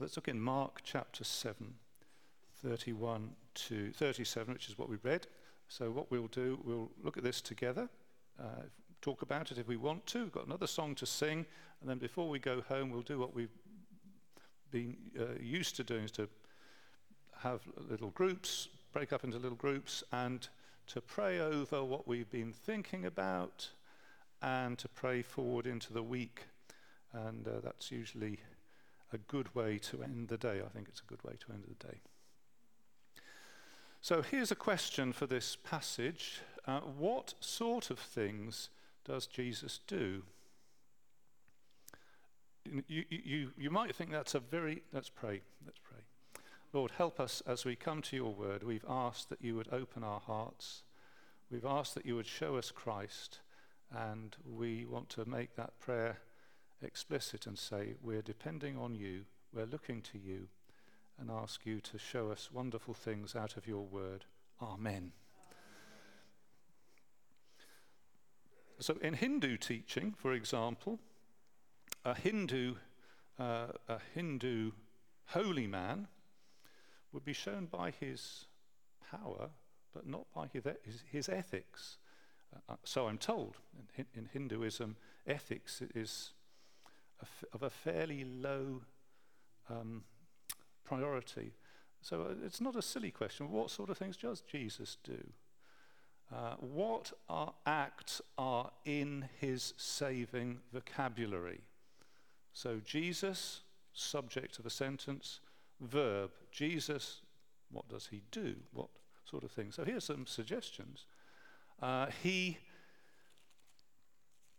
Let's 0.00 0.14
look 0.14 0.28
in 0.28 0.40
Mark 0.40 0.82
chapter 0.84 1.24
7, 1.24 1.74
31 2.62 3.30
to 3.54 3.90
37, 3.90 4.54
which 4.54 4.68
is 4.68 4.78
what 4.78 4.88
we 4.88 4.96
read. 5.02 5.26
So, 5.66 5.90
what 5.90 6.08
we'll 6.08 6.28
do, 6.28 6.56
we'll 6.62 6.88
look 7.02 7.16
at 7.16 7.24
this 7.24 7.40
together, 7.40 7.88
uh, 8.38 8.62
talk 9.00 9.22
about 9.22 9.50
it 9.50 9.58
if 9.58 9.66
we 9.66 9.76
want 9.76 10.06
to. 10.06 10.20
We've 10.20 10.30
got 10.30 10.46
another 10.46 10.68
song 10.68 10.94
to 10.96 11.06
sing, 11.06 11.44
and 11.80 11.90
then 11.90 11.98
before 11.98 12.28
we 12.28 12.38
go 12.38 12.60
home, 12.60 12.90
we'll 12.90 13.02
do 13.02 13.18
what 13.18 13.34
we've 13.34 13.50
been 14.70 14.96
uh, 15.18 15.40
used 15.40 15.74
to 15.76 15.82
doing 15.82 16.04
is 16.04 16.12
to 16.12 16.28
have 17.38 17.62
little 17.90 18.10
groups, 18.10 18.68
break 18.92 19.12
up 19.12 19.24
into 19.24 19.36
little 19.38 19.58
groups, 19.58 20.04
and 20.12 20.48
to 20.86 21.00
pray 21.00 21.40
over 21.40 21.82
what 21.82 22.06
we've 22.06 22.30
been 22.30 22.52
thinking 22.52 23.04
about 23.04 23.68
and 24.42 24.78
to 24.78 24.88
pray 24.88 25.22
forward 25.22 25.66
into 25.66 25.92
the 25.92 26.04
week. 26.04 26.44
And 27.12 27.48
uh, 27.48 27.58
that's 27.64 27.90
usually 27.90 28.38
a 29.12 29.18
good 29.18 29.54
way 29.54 29.78
to 29.78 30.02
end 30.02 30.28
the 30.28 30.36
day. 30.36 30.60
I 30.64 30.68
think 30.68 30.88
it's 30.88 31.00
a 31.00 31.08
good 31.08 31.22
way 31.24 31.34
to 31.46 31.52
end 31.52 31.64
the 31.68 31.86
day. 31.86 32.00
So 34.00 34.22
here's 34.22 34.50
a 34.50 34.56
question 34.56 35.12
for 35.12 35.26
this 35.26 35.56
passage 35.56 36.40
uh, 36.66 36.80
What 36.80 37.34
sort 37.40 37.90
of 37.90 37.98
things 37.98 38.70
does 39.04 39.26
Jesus 39.26 39.80
do? 39.86 40.22
You, 42.86 43.04
you, 43.08 43.50
you 43.56 43.70
might 43.70 43.96
think 43.96 44.10
that's 44.10 44.34
a 44.34 44.40
very, 44.40 44.82
let's 44.92 45.08
pray, 45.08 45.40
let's 45.64 45.78
pray. 45.78 46.00
Lord, 46.74 46.90
help 46.90 47.18
us 47.18 47.42
as 47.46 47.64
we 47.64 47.76
come 47.76 48.02
to 48.02 48.16
your 48.16 48.34
word. 48.34 48.62
We've 48.62 48.84
asked 48.86 49.30
that 49.30 49.40
you 49.40 49.56
would 49.56 49.72
open 49.72 50.04
our 50.04 50.20
hearts. 50.20 50.82
We've 51.50 51.64
asked 51.64 51.94
that 51.94 52.04
you 52.04 52.14
would 52.14 52.26
show 52.26 52.56
us 52.56 52.70
Christ. 52.70 53.40
And 53.90 54.36
we 54.44 54.84
want 54.84 55.08
to 55.10 55.24
make 55.26 55.56
that 55.56 55.80
prayer 55.80 56.18
explicit 56.82 57.46
and 57.46 57.58
say, 57.58 57.94
We're 58.02 58.22
depending 58.22 58.76
on 58.76 58.94
you, 58.94 59.24
we're 59.52 59.66
looking 59.66 60.02
to 60.02 60.18
you, 60.18 60.48
and 61.18 61.30
ask 61.30 61.66
you 61.66 61.80
to 61.80 61.98
show 61.98 62.30
us 62.30 62.50
wonderful 62.52 62.94
things 62.94 63.34
out 63.34 63.56
of 63.56 63.66
your 63.66 63.84
word. 63.84 64.24
Amen. 64.62 65.12
So, 68.80 68.96
in 69.02 69.14
Hindu 69.14 69.56
teaching, 69.56 70.14
for 70.16 70.32
example, 70.32 71.00
a 72.04 72.14
Hindu, 72.14 72.76
uh, 73.38 73.66
a 73.88 73.98
Hindu 74.14 74.70
holy 75.26 75.66
man 75.66 76.06
would 77.12 77.24
be 77.24 77.32
shown 77.32 77.66
by 77.66 77.90
his 77.90 78.46
power, 79.10 79.50
but 79.92 80.06
not 80.06 80.26
by 80.32 80.46
his, 80.52 80.64
his 81.10 81.28
ethics. 81.28 81.96
Uh, 82.68 82.76
so 82.84 83.08
I'm 83.08 83.18
told. 83.18 83.56
In, 83.96 84.06
in 84.14 84.28
Hinduism, 84.32 84.96
ethics 85.26 85.82
is 85.94 86.32
of 87.52 87.62
a 87.62 87.70
fairly 87.70 88.24
low 88.24 88.82
um, 89.70 90.04
priority. 90.84 91.52
So 92.00 92.22
uh, 92.22 92.34
it's 92.44 92.60
not 92.60 92.76
a 92.76 92.82
silly 92.82 93.10
question. 93.10 93.50
What 93.50 93.70
sort 93.70 93.90
of 93.90 93.98
things 93.98 94.16
does 94.16 94.40
Jesus 94.42 94.96
do? 95.02 95.22
Uh, 96.34 96.54
what 96.60 97.12
are 97.28 97.54
acts 97.66 98.20
are 98.36 98.70
in 98.84 99.28
his 99.40 99.74
saving 99.76 100.60
vocabulary? 100.72 101.60
So 102.52 102.80
Jesus, 102.84 103.60
subject 103.92 104.58
of 104.58 104.66
a 104.66 104.70
sentence, 104.70 105.40
verb. 105.80 106.30
Jesus, 106.50 107.20
what 107.70 107.88
does 107.88 108.08
he 108.10 108.22
do? 108.30 108.56
What 108.72 108.88
sort 109.24 109.44
of 109.44 109.50
thing? 109.50 109.72
So 109.72 109.84
here's 109.84 110.04
some 110.04 110.26
suggestions. 110.26 111.06
Uh, 111.80 112.06
he 112.22 112.58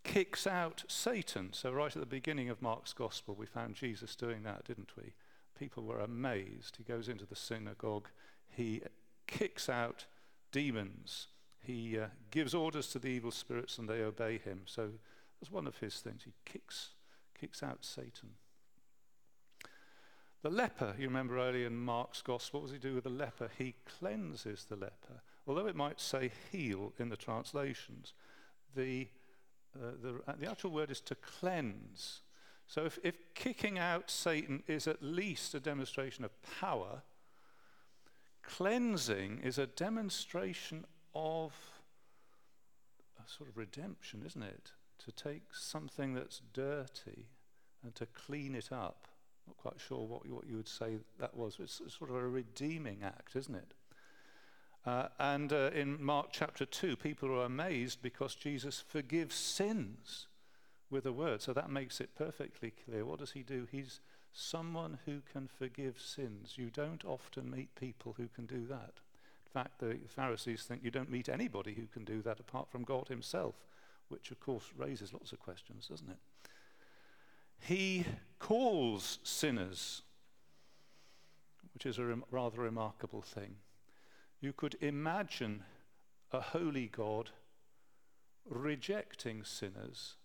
kicks 0.04 0.48
out 0.48 0.84
Satan. 0.88 1.50
So, 1.54 1.72
right 1.72 1.96
at 1.96 2.00
the 2.00 2.06
beginning 2.06 2.50
of 2.50 2.62
Mark's 2.62 2.94
gospel, 2.94 3.36
we 3.36 3.46
found 3.46 3.76
Jesus 3.76 4.16
doing 4.16 4.44
that, 4.44 4.66
didn't 4.66 4.92
we? 4.98 5.14
People 5.58 5.84
were 5.84 6.00
amazed. 6.00 6.78
He 6.78 6.84
goes 6.84 7.10
into 7.10 7.26
the 7.26 7.36
synagogue, 7.36 8.08
he 8.48 8.82
kicks 9.28 9.70
out 9.70 10.06
demons, 10.52 11.28
he 11.62 12.00
uh, 12.00 12.08
gives 12.32 12.54
orders 12.54 12.88
to 12.88 13.00
the 13.00 13.10
evil 13.10 13.32
spirits, 13.32 13.78
and 13.78 13.90
they 13.90 14.02
obey 14.02 14.38
him. 14.38 14.62
So, 14.66 14.90
that's 15.40 15.52
one 15.52 15.68
of 15.68 15.78
his 15.78 16.00
things. 16.00 16.24
He 16.24 16.34
kicks, 16.46 16.90
kicks 17.40 17.64
out 17.64 17.80
Satan. 17.82 18.30
The 20.42 20.50
leper, 20.50 20.96
you 20.98 21.08
remember 21.08 21.38
earlier 21.38 21.68
in 21.68 21.78
Mark's 21.78 22.22
gospel, 22.22 22.62
what 22.62 22.68
does 22.68 22.74
he 22.74 22.80
do 22.80 22.96
with 22.96 23.04
the 23.04 23.10
leper? 23.10 23.50
He 23.58 23.76
cleanses 24.00 24.66
the 24.66 24.78
leper. 24.78 25.22
Although 25.46 25.68
it 25.68 25.76
might 25.76 26.00
say 26.00 26.32
heal 26.52 26.94
in 26.98 27.10
the 27.10 27.18
translations, 27.18 28.14
the 28.76 29.10
uh, 29.76 29.92
the, 30.02 30.22
uh, 30.28 30.34
the 30.40 30.50
actual 30.50 30.72
word 30.72 30.92
is 30.92 31.02
to 31.02 31.16
cleanse. 31.16 32.22
So 32.68 32.86
if, 32.86 33.00
if 33.04 33.16
kicking 33.34 33.80
out 33.80 34.12
Satan 34.12 34.64
is 34.68 34.88
at 34.88 35.02
least 35.02 35.56
a 35.56 35.60
demonstration 35.60 36.24
of 36.24 36.32
power, 36.60 37.02
cleansing 38.44 39.42
is 39.44 39.58
a 39.58 39.68
demonstration 39.68 40.86
of 41.16 41.54
a 43.18 43.30
sort 43.30 43.50
of 43.50 43.58
redemption, 43.58 44.24
isn't 44.26 44.44
it? 44.44 44.72
To 45.06 45.12
take 45.12 45.44
something 45.54 46.14
that's 46.14 46.42
dirty 46.54 47.28
and 47.84 47.96
to 47.96 48.06
clean 48.08 48.56
it 48.56 48.72
up. 48.72 49.08
Not 49.48 49.58
quite 49.58 49.80
sure 49.80 50.06
what, 50.06 50.28
what 50.28 50.48
you 50.48 50.58
would 50.58 50.68
say 50.68 50.98
that 51.20 51.36
was. 51.36 51.58
It's 51.60 51.82
sort 51.98 52.12
of 52.12 52.18
a 52.18 52.28
redeeming 52.28 53.00
act, 53.04 53.36
isn't 53.36 53.56
it? 53.56 53.74
Uh, 54.86 55.08
and 55.20 55.52
uh, 55.52 55.70
in 55.74 56.02
Mark 56.04 56.28
chapter 56.32 56.66
2, 56.66 56.96
people 56.96 57.30
are 57.30 57.46
amazed 57.46 58.02
because 58.02 58.36
Jesus 58.36 58.84
forgives 58.88 59.36
sins 59.36 60.28
with 60.90 61.06
a 61.06 61.12
word. 61.12 61.42
So 61.42 61.54
that 61.54 61.70
makes 61.70 62.00
it 62.00 62.16
perfectly 62.16 62.74
clear. 62.86 63.06
What 63.06 63.20
does 63.20 63.32
he 63.32 63.44
do? 63.44 63.68
He's 63.72 64.00
someone 64.32 65.00
who 65.06 65.22
can 65.32 65.48
forgive 65.48 66.00
sins. 66.00 66.56
You 66.58 66.70
don't 66.70 67.04
often 67.06 67.52
meet 67.52 67.76
people 67.76 68.16
who 68.18 68.28
can 68.28 68.46
do 68.46 68.66
that. 68.68 68.94
In 69.46 69.52
fact, 69.54 69.80
the 69.80 69.98
Pharisees 70.08 70.64
think 70.64 70.84
you 70.84 70.92
don't 70.92 71.12
meet 71.12 71.28
anybody 71.28 71.74
who 71.74 71.88
can 71.88 72.06
do 72.06 72.22
that 72.22 72.40
apart 72.40 72.70
from 72.70 72.84
God 72.84 73.08
himself, 73.08 73.56
which 74.08 74.32
of 74.32 74.40
course 74.40 74.72
raises 74.78 75.14
lots 75.14 75.32
of 75.32 75.40
questions, 75.40 75.88
doesn't 75.88 76.10
it? 76.10 76.18
He 77.60 78.06
calls 78.38 79.20
sinners, 79.24 80.04
which 81.74 81.86
is 81.86 81.98
a 81.98 82.06
rem- 82.06 82.24
rather 82.32 82.62
remarkable 82.62 83.22
thing. 83.22 83.56
You 84.42 84.54
could 84.54 84.78
imagine 84.80 85.64
a 86.32 86.40
holy 86.40 86.88
God 86.88 87.32
rejecting 88.48 89.44
sinners 89.44 90.16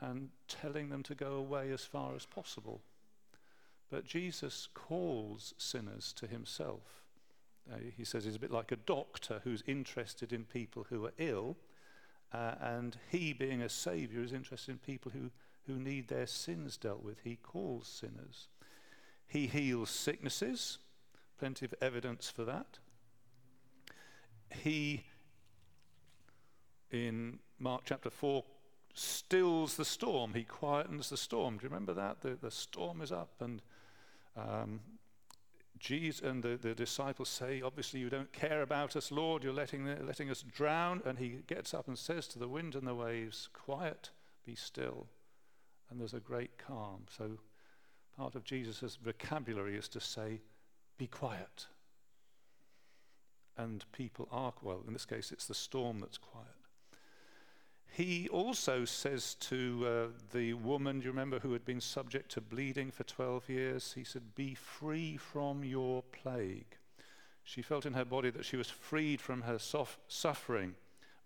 and 0.00 0.30
telling 0.48 0.88
them 0.88 1.02
to 1.04 1.14
go 1.14 1.34
away 1.34 1.70
as 1.70 1.84
far 1.84 2.16
as 2.16 2.26
possible. 2.26 2.80
But 3.90 4.04
Jesus 4.04 4.68
calls 4.74 5.54
sinners 5.58 6.12
to 6.14 6.26
himself. 6.26 7.04
Uh, 7.72 7.76
he 7.96 8.04
says 8.04 8.24
he's 8.24 8.34
a 8.34 8.40
bit 8.40 8.50
like 8.50 8.72
a 8.72 8.76
doctor 8.76 9.40
who's 9.44 9.62
interested 9.66 10.32
in 10.32 10.44
people 10.44 10.86
who 10.90 11.06
are 11.06 11.12
ill, 11.18 11.56
uh, 12.32 12.54
and 12.60 12.96
he, 13.10 13.32
being 13.32 13.62
a 13.62 13.68
savior, 13.68 14.22
is 14.22 14.32
interested 14.32 14.72
in 14.72 14.78
people 14.78 15.12
who, 15.12 15.30
who 15.66 15.78
need 15.78 16.08
their 16.08 16.26
sins 16.26 16.76
dealt 16.76 17.04
with. 17.04 17.18
He 17.22 17.36
calls 17.36 17.86
sinners. 17.86 18.48
He 19.28 19.46
heals 19.46 19.90
sicknesses, 19.90 20.78
plenty 21.38 21.64
of 21.64 21.74
evidence 21.80 22.28
for 22.28 22.44
that 22.44 22.78
he, 24.54 25.04
in 26.90 27.38
Mark 27.58 27.82
chapter 27.84 28.10
4, 28.10 28.44
stills 28.94 29.76
the 29.76 29.84
storm. 29.84 30.34
He 30.34 30.44
quietens 30.44 31.08
the 31.08 31.16
storm. 31.16 31.56
Do 31.56 31.64
you 31.64 31.68
remember 31.70 31.94
that? 31.94 32.20
The, 32.20 32.36
the 32.40 32.50
storm 32.50 33.00
is 33.00 33.12
up, 33.12 33.34
and 33.40 33.62
um, 34.36 34.80
Jesus 35.78 36.20
and 36.20 36.42
the, 36.42 36.56
the 36.56 36.74
disciples 36.74 37.28
say, 37.28 37.62
Obviously, 37.62 38.00
you 38.00 38.10
don't 38.10 38.32
care 38.32 38.62
about 38.62 38.96
us, 38.96 39.10
Lord. 39.10 39.42
You're 39.42 39.52
letting, 39.52 39.86
letting 40.06 40.30
us 40.30 40.42
drown. 40.42 41.02
And 41.04 41.18
he 41.18 41.40
gets 41.46 41.74
up 41.74 41.88
and 41.88 41.98
says 41.98 42.28
to 42.28 42.38
the 42.38 42.48
wind 42.48 42.74
and 42.74 42.86
the 42.86 42.94
waves, 42.94 43.48
Quiet, 43.52 44.10
be 44.44 44.54
still. 44.54 45.06
And 45.90 46.00
there's 46.00 46.14
a 46.14 46.20
great 46.20 46.56
calm. 46.58 47.06
So, 47.16 47.38
part 48.16 48.34
of 48.34 48.44
Jesus' 48.44 48.96
vocabulary 49.02 49.76
is 49.76 49.88
to 49.88 50.00
say, 50.00 50.40
Be 50.98 51.06
quiet 51.06 51.66
and 53.56 53.84
people 53.92 54.28
are, 54.30 54.52
well, 54.62 54.82
in 54.86 54.92
this 54.92 55.04
case, 55.04 55.32
it's 55.32 55.46
the 55.46 55.54
storm 55.54 56.00
that's 56.00 56.18
quiet. 56.18 56.46
He 57.92 58.26
also 58.30 58.86
says 58.86 59.34
to 59.34 59.86
uh, 59.86 60.18
the 60.32 60.54
woman, 60.54 61.00
do 61.00 61.04
you 61.04 61.10
remember, 61.10 61.40
who 61.40 61.52
had 61.52 61.66
been 61.66 61.80
subject 61.80 62.30
to 62.32 62.40
bleeding 62.40 62.90
for 62.90 63.04
12 63.04 63.50
years? 63.50 63.92
He 63.94 64.02
said, 64.02 64.34
Be 64.34 64.54
free 64.54 65.18
from 65.18 65.62
your 65.62 66.02
plague. 66.10 66.78
She 67.44 67.60
felt 67.60 67.84
in 67.84 67.92
her 67.92 68.06
body 68.06 68.30
that 68.30 68.46
she 68.46 68.56
was 68.56 68.70
freed 68.70 69.20
from 69.20 69.42
her 69.42 69.58
sof- 69.58 69.98
suffering. 70.08 70.74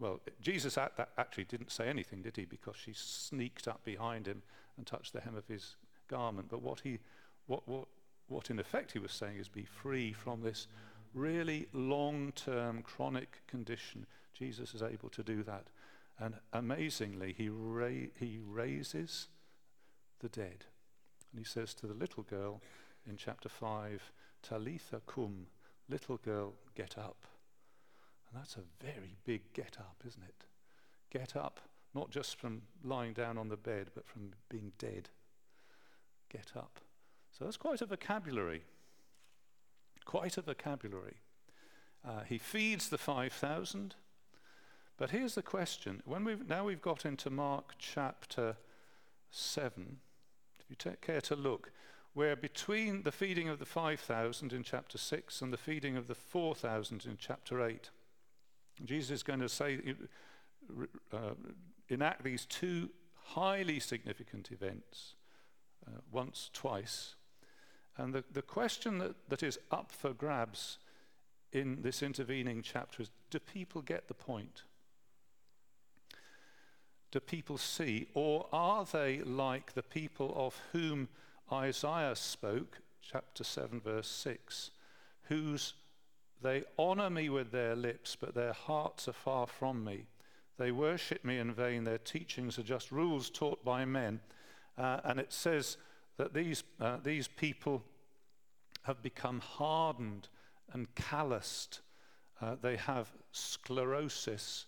Well, 0.01 0.21
Jesus 0.41 0.77
actually 0.77 1.45
didn't 1.45 1.71
say 1.71 1.89
anything, 1.89 2.23
did 2.23 2.37
he? 2.37 2.45
Because 2.45 2.75
she 2.77 2.93
sneaked 2.95 3.69
up 3.69 3.85
behind 3.85 4.27
him 4.27 4.43
and 4.77 4.85
touched 4.85 5.13
the 5.13 5.21
hem 5.21 5.37
of 5.37 5.47
his 5.47 5.77
garment. 6.09 6.49
But 6.51 6.63
what, 6.63 6.81
he, 6.81 6.99
what, 7.47 7.67
what, 7.69 7.87
what 8.27 8.51
in 8.51 8.59
effect 8.59 8.91
he 8.91 8.99
was 8.99 9.13
saying 9.13 9.39
is, 9.39 9.47
Be 9.47 9.65
free 9.65 10.13
from 10.13 10.43
this 10.43 10.67
really 11.17 11.67
long 11.73 12.31
term 12.33 12.83
chronic 12.83 13.41
condition, 13.49 14.07
Jesus 14.35 14.75
is 14.75 14.83
able 14.83 15.09
to 15.09 15.23
do 15.23 15.43
that. 15.43 15.65
And 16.19 16.35
amazingly, 16.53 17.35
he, 17.37 17.49
ra- 17.49 18.11
he 18.19 18.39
raises 18.47 19.29
the 20.21 20.29
dead. 20.29 20.67
And 21.33 21.39
he 21.39 21.45
says 21.45 21.75
to 21.75 21.87
the 21.87 21.95
little 21.95 22.23
girl, 22.23 22.61
in 23.09 23.17
chapter 23.17 23.49
5, 23.49 24.13
Talitha 24.43 25.01
cum, 25.07 25.47
little 25.89 26.17
girl, 26.19 26.55
get 26.75 26.97
up. 26.99 27.27
And 28.29 28.41
that's 28.41 28.57
a 28.57 28.85
very 28.85 29.17
big 29.25 29.53
get 29.53 29.77
up, 29.79 29.97
isn't 30.07 30.23
it? 30.23 30.47
Get 31.11 31.37
up, 31.37 31.61
not 31.95 32.11
just 32.11 32.39
from 32.39 32.63
lying 32.83 33.13
down 33.13 33.39
on 33.39 33.49
the 33.49 33.57
bed, 33.57 33.91
but 33.95 34.07
from 34.07 34.33
being 34.49 34.73
dead. 34.79 35.09
Get 36.31 36.53
up. 36.57 36.81
So 37.31 37.45
that's 37.45 37.57
quite 37.57 37.83
a 37.83 37.87
vocabulary. 37.87 38.65
Quite 40.07 40.39
a 40.39 40.43
vocabulary. 40.43 41.17
Uh, 42.07 42.21
he 42.27 42.39
feeds 42.39 42.89
the 42.89 42.97
5,000. 42.97 43.97
But 44.97 45.11
here's 45.11 45.35
the 45.35 45.43
question. 45.43 46.03
When 46.07 46.25
we've, 46.25 46.49
now 46.49 46.65
we've 46.65 46.81
got 46.81 47.05
into 47.05 47.29
Mark 47.29 47.75
chapter 47.79 48.57
7, 49.31 49.99
if 50.59 50.71
you 50.71 50.77
take 50.77 51.03
care 51.03 51.21
to 51.23 51.37
look, 51.37 51.71
where 52.15 52.35
between 52.35 53.03
the 53.03 53.13
feeding 53.13 53.49
of 53.49 53.59
the 53.59 53.67
5,000 53.67 54.53
in 54.53 54.63
chapter 54.63 54.97
6 54.97 55.43
and 55.43 55.53
the 55.53 55.59
feeding 55.59 55.99
of 55.99 56.07
the 56.07 56.15
4,000 56.15 57.05
in 57.05 57.19
chapter 57.19 57.63
8, 57.63 57.91
Jesus 58.85 59.11
is 59.11 59.23
going 59.23 59.41
to 59.41 59.49
say, 59.49 59.81
uh, 61.13 61.35
enact 61.89 62.25
these 62.25 62.47
two 62.47 62.91
highly 63.23 63.81
significant 63.81 64.51
events, 64.51 65.15
uh, 65.87 66.01
once, 66.11 66.49
twice. 66.55 67.17
And 67.99 68.15
the, 68.15 68.25
the 68.33 68.43
question 68.43 68.99
that, 68.99 69.15
that 69.29 69.43
is 69.43 69.59
up 69.71 69.93
for 69.93 70.13
grabs 70.13 70.79
in 71.53 71.83
this 71.83 72.03
intervening 72.03 72.63
chapter 72.63 73.03
is 73.03 73.11
do 73.31 73.39
people 73.39 73.83
get 73.83 74.09
the 74.09 74.15
point? 74.15 74.63
Do 77.11 77.21
people 77.21 77.57
see? 77.57 78.09
Or 78.15 78.47
are 78.53 78.85
they 78.85 79.21
like 79.21 79.73
the 79.73 79.83
people 79.83 80.33
of 80.37 80.61
whom 80.73 81.09
Isaiah 81.53 82.17
spoke, 82.17 82.79
chapter 83.01 83.45
7, 83.45 83.81
verse 83.81 84.09
6, 84.09 84.71
whose 85.29 85.75
they 86.43 86.65
honor 86.79 87.09
me 87.09 87.29
with 87.29 87.51
their 87.51 87.75
lips, 87.75 88.17
but 88.17 88.35
their 88.35 88.53
hearts 88.53 89.09
are 89.09 89.13
far 89.13 89.47
from 89.47 89.85
me. 89.85 90.07
They 90.59 90.73
worship 90.73 91.25
me 91.25 91.39
in 91.39 91.53
vain. 91.53 91.85
Their 91.85 91.99
teachings 91.99 92.59
are 92.59 92.63
just 92.63 92.93
rules 92.93 93.31
taught 93.31 93.65
by 93.65 93.85
men. 93.85 94.21
Uh, 94.77 95.01
and 95.05 95.19
it 95.19 95.33
says 95.33 95.77
that 96.17 96.35
these, 96.35 96.65
uh, 96.81 96.99
these 97.03 97.29
people 97.29 97.83
have 98.83 99.03
become 99.03 99.41
hardened 99.41 100.29
and 100.73 100.95
calloused. 100.95 101.81
Uh, 102.41 102.57
they 102.61 102.77
have 102.77 103.13
sclerosis. 103.33 104.67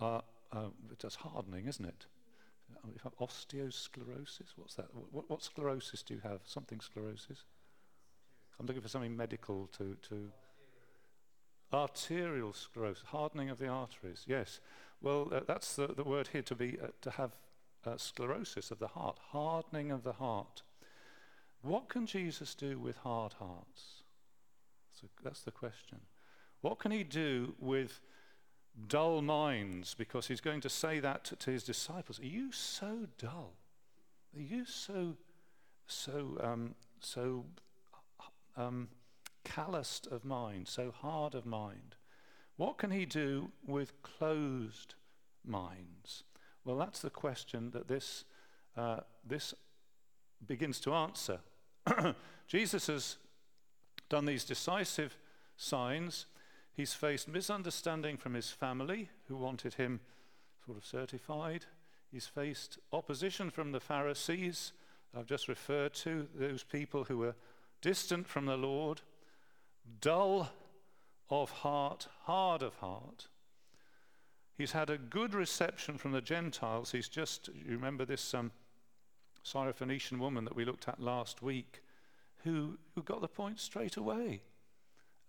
Uh, 0.00 0.20
uh, 0.52 0.68
that's 1.00 1.16
hardening, 1.16 1.66
isn't 1.66 1.84
it? 1.84 2.06
Osteosclerosis? 3.20 4.52
What's 4.56 4.74
that? 4.74 4.86
What, 5.10 5.28
what, 5.28 5.42
sclerosis 5.42 6.02
do 6.02 6.14
you 6.14 6.20
have? 6.20 6.40
Something 6.44 6.80
sclerosis? 6.80 7.44
I'm 8.58 8.66
looking 8.66 8.82
for 8.82 8.88
something 8.88 9.16
medical 9.16 9.68
to. 9.78 9.96
to 10.08 10.30
Arterial 11.72 12.52
sclerosis, 12.52 13.02
hardening 13.08 13.50
of 13.50 13.58
the 13.58 13.66
arteries, 13.66 14.24
yes. 14.28 14.60
Well, 15.02 15.28
uh, 15.32 15.40
that's 15.48 15.74
the, 15.74 15.88
the 15.88 16.04
word 16.04 16.28
here 16.28 16.42
to 16.42 16.54
be 16.54 16.78
uh, 16.80 16.88
to 17.00 17.10
have 17.10 17.32
uh, 17.84 17.96
sclerosis 17.96 18.70
of 18.70 18.78
the 18.78 18.86
heart, 18.86 19.18
hardening 19.30 19.90
of 19.90 20.04
the 20.04 20.12
heart. 20.12 20.62
What 21.62 21.88
can 21.88 22.06
Jesus 22.06 22.54
do 22.54 22.78
with 22.78 22.96
hard 22.98 23.34
hearts? 23.34 24.02
So 24.92 25.08
that's 25.22 25.42
the 25.42 25.50
question. 25.50 25.98
What 26.60 26.78
can 26.78 26.90
he 26.90 27.04
do 27.04 27.54
with 27.58 28.00
dull 28.88 29.22
minds 29.22 29.94
because 29.94 30.26
he's 30.26 30.40
going 30.40 30.60
to 30.60 30.68
say 30.68 31.00
that 31.00 31.24
to, 31.24 31.36
to 31.36 31.50
his 31.50 31.64
disciples. 31.64 32.20
Are 32.20 32.26
you 32.26 32.52
so 32.52 33.06
dull? 33.18 33.54
Are 34.36 34.42
you 34.42 34.64
so, 34.64 35.16
so, 35.86 36.38
um, 36.42 36.74
so 37.00 37.46
um, 38.56 38.88
calloused 39.44 40.06
of 40.08 40.24
mind, 40.24 40.68
so 40.68 40.90
hard 40.90 41.34
of 41.34 41.46
mind? 41.46 41.96
What 42.56 42.78
can 42.78 42.90
he 42.90 43.06
do 43.06 43.50
with 43.66 44.02
closed 44.02 44.94
minds? 45.44 46.24
Well, 46.64 46.76
that's 46.76 47.00
the 47.00 47.10
question 47.10 47.70
that 47.70 47.88
this, 47.88 48.24
uh, 48.76 49.00
this 49.26 49.54
begins 50.44 50.80
to 50.80 50.94
answer. 50.94 51.40
Jesus 52.46 52.88
has 52.88 53.16
done 54.08 54.24
these 54.24 54.44
decisive 54.44 55.16
signs 55.56 56.26
He's 56.76 56.92
faced 56.92 57.26
misunderstanding 57.26 58.18
from 58.18 58.34
his 58.34 58.50
family, 58.50 59.08
who 59.28 59.36
wanted 59.36 59.74
him 59.74 60.00
sort 60.66 60.76
of 60.76 60.84
certified. 60.84 61.64
He's 62.12 62.26
faced 62.26 62.78
opposition 62.92 63.50
from 63.50 63.72
the 63.72 63.80
Pharisees, 63.80 64.72
I've 65.16 65.26
just 65.26 65.48
referred 65.48 65.94
to, 65.94 66.28
those 66.34 66.62
people 66.62 67.04
who 67.04 67.16
were 67.16 67.34
distant 67.80 68.28
from 68.28 68.44
the 68.44 68.58
Lord, 68.58 69.00
dull 70.02 70.50
of 71.30 71.50
heart, 71.50 72.08
hard 72.24 72.62
of 72.62 72.74
heart. 72.74 73.28
He's 74.58 74.72
had 74.72 74.90
a 74.90 74.98
good 74.98 75.34
reception 75.34 75.96
from 75.96 76.12
the 76.12 76.20
Gentiles. 76.20 76.92
He's 76.92 77.08
just, 77.08 77.48
you 77.48 77.70
remember 77.70 78.04
this 78.04 78.34
um, 78.34 78.52
Syrophoenician 79.46 80.18
woman 80.18 80.44
that 80.44 80.56
we 80.56 80.64
looked 80.64 80.88
at 80.88 81.00
last 81.00 81.40
week, 81.40 81.82
who, 82.44 82.78
who 82.94 83.02
got 83.02 83.20
the 83.20 83.28
point 83.28 83.60
straight 83.60 83.96
away. 83.96 84.42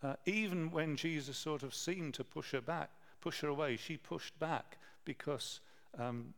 Uh, 0.03 0.15
even 0.25 0.71
when 0.71 0.95
Jesus 0.95 1.37
sort 1.37 1.63
of 1.63 1.73
seemed 1.73 2.13
to 2.15 2.23
push 2.23 2.51
her 2.51 2.61
back, 2.61 2.89
push 3.21 3.41
her 3.41 3.47
away, 3.47 3.77
she 3.77 3.97
pushed 3.97 4.37
back 4.39 4.77
because 5.05 5.59
um, 5.97 6.33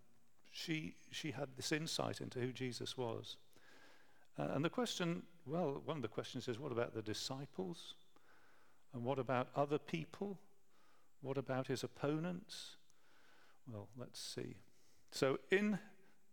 she, 0.51 0.95
she 1.11 1.31
had 1.31 1.49
this 1.55 1.71
insight 1.71 2.21
into 2.21 2.39
who 2.39 2.51
Jesus 2.51 2.97
was. 2.97 3.37
Uh, 4.37 4.47
and 4.53 4.63
the 4.63 4.69
question, 4.69 5.23
well, 5.45 5.81
one 5.85 5.97
of 5.97 6.01
the 6.01 6.07
questions 6.07 6.47
is 6.47 6.59
what 6.59 6.71
about 6.71 6.93
the 6.93 7.01
disciples? 7.01 7.95
And 8.93 9.03
what 9.03 9.19
about 9.19 9.49
other 9.55 9.77
people? 9.77 10.37
What 11.21 11.37
about 11.37 11.67
his 11.67 11.83
opponents? 11.83 12.77
Well, 13.71 13.87
let's 13.97 14.19
see. 14.19 14.55
So, 15.11 15.39
in, 15.51 15.79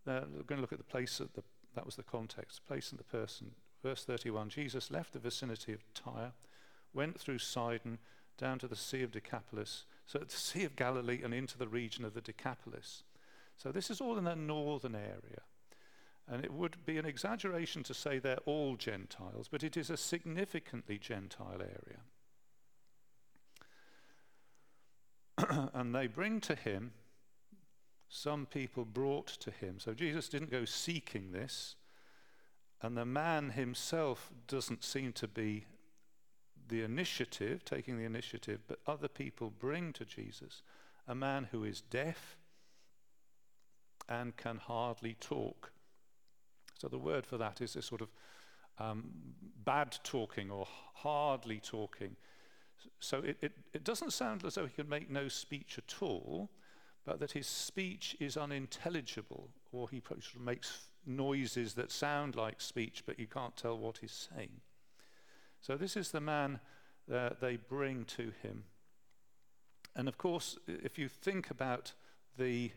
uh, 0.07 0.21
we're 0.33 0.43
going 0.43 0.57
to 0.57 0.61
look 0.61 0.73
at 0.73 0.77
the 0.77 0.83
place, 0.83 1.19
at 1.21 1.33
the, 1.33 1.43
that 1.75 1.85
was 1.85 1.95
the 1.95 2.03
context, 2.03 2.65
place 2.65 2.91
and 2.91 2.99
the 2.99 3.03
person. 3.03 3.51
Verse 3.83 4.03
31 4.03 4.49
Jesus 4.49 4.91
left 4.91 5.13
the 5.13 5.19
vicinity 5.19 5.73
of 5.73 5.83
Tyre 5.93 6.33
went 6.93 7.19
through 7.19 7.37
Sidon 7.37 7.99
down 8.37 8.59
to 8.59 8.67
the 8.67 8.75
Sea 8.75 9.03
of 9.03 9.11
Decapolis, 9.11 9.85
so 10.05 10.19
the 10.27 10.29
Sea 10.29 10.63
of 10.63 10.75
Galilee 10.75 11.21
and 11.23 11.33
into 11.33 11.57
the 11.57 11.67
region 11.67 12.03
of 12.05 12.13
the 12.13 12.21
Decapolis. 12.21 13.03
So 13.55 13.71
this 13.71 13.89
is 13.89 14.01
all 14.01 14.17
in 14.17 14.25
the 14.25 14.35
northern 14.35 14.95
area. 14.95 15.41
And 16.29 16.43
it 16.43 16.51
would 16.51 16.85
be 16.85 16.97
an 16.97 17.05
exaggeration 17.05 17.83
to 17.83 17.93
say 17.93 18.19
they're 18.19 18.37
all 18.45 18.75
Gentiles, 18.75 19.47
but 19.49 19.63
it 19.63 19.77
is 19.77 19.89
a 19.89 19.95
significantly 19.95 20.97
Gentile 20.99 21.61
area. 21.61 22.01
and 25.73 25.95
they 25.95 26.07
bring 26.07 26.41
to 26.41 26.53
him, 26.53 26.91
some 28.09 28.45
people 28.45 28.85
brought 28.85 29.27
to 29.27 29.51
him. 29.51 29.79
So 29.79 29.93
Jesus 29.93 30.29
didn't 30.29 30.51
go 30.51 30.65
seeking 30.65 31.31
this, 31.31 31.75
and 32.81 32.95
the 32.95 33.05
man 33.05 33.51
himself 33.51 34.31
doesn't 34.47 34.83
seem 34.83 35.13
to 35.13 35.27
be 35.27 35.65
the 36.69 36.83
initiative, 36.83 37.63
taking 37.65 37.97
the 37.97 38.05
initiative, 38.05 38.59
but 38.67 38.79
other 38.85 39.07
people 39.07 39.51
bring 39.57 39.93
to 39.93 40.05
Jesus 40.05 40.61
a 41.07 41.15
man 41.15 41.47
who 41.51 41.63
is 41.63 41.81
deaf 41.81 42.37
and 44.09 44.35
can 44.35 44.57
hardly 44.57 45.15
talk. 45.19 45.71
So 46.77 46.87
the 46.87 46.97
word 46.97 47.25
for 47.25 47.37
that 47.37 47.61
is 47.61 47.75
a 47.75 47.81
sort 47.81 48.01
of 48.01 48.09
um, 48.79 49.09
bad 49.63 49.97
talking 50.03 50.51
or 50.51 50.67
hardly 50.93 51.59
talking. 51.59 52.15
So 52.99 53.19
it, 53.19 53.37
it, 53.41 53.51
it 53.73 53.83
doesn't 53.83 54.13
sound 54.13 54.45
as 54.45 54.55
though 54.55 54.65
he 54.65 54.73
can 54.73 54.89
make 54.89 55.09
no 55.09 55.27
speech 55.27 55.77
at 55.77 56.01
all, 56.01 56.49
but 57.07 57.21
that 57.21 57.31
his 57.31 57.47
speech 57.47 58.17
is 58.19 58.35
unintelligible, 58.35 59.49
or 59.71 59.87
he 59.89 60.03
makes 60.37 60.89
noises 61.05 61.73
that 61.75 61.89
sound 61.89 62.35
like 62.35 62.59
speech, 62.59 63.03
but 63.05 63.17
you 63.17 63.25
can't 63.25 63.55
tell 63.55 63.77
what 63.77 63.99
he's 63.99 64.27
saying. 64.35 64.59
So 65.61 65.77
this 65.77 65.95
is 65.95 66.11
the 66.11 66.19
man 66.19 66.59
they 67.07 67.57
bring 67.69 68.03
to 68.17 68.33
him. 68.43 68.65
And 69.95 70.09
of 70.09 70.17
course, 70.17 70.57
if 70.67 70.99
you 70.99 71.07
think 71.07 71.49
about 71.49 71.93
the, 72.37 72.71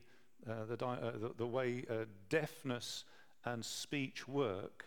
uh, 0.48 0.64
the, 0.76 0.86
uh, 0.86 1.10
the, 1.18 1.32
the, 1.36 1.46
way 1.46 1.84
uh, 1.90 2.04
deafness 2.28 3.04
and 3.44 3.64
speech 3.64 4.28
work, 4.28 4.84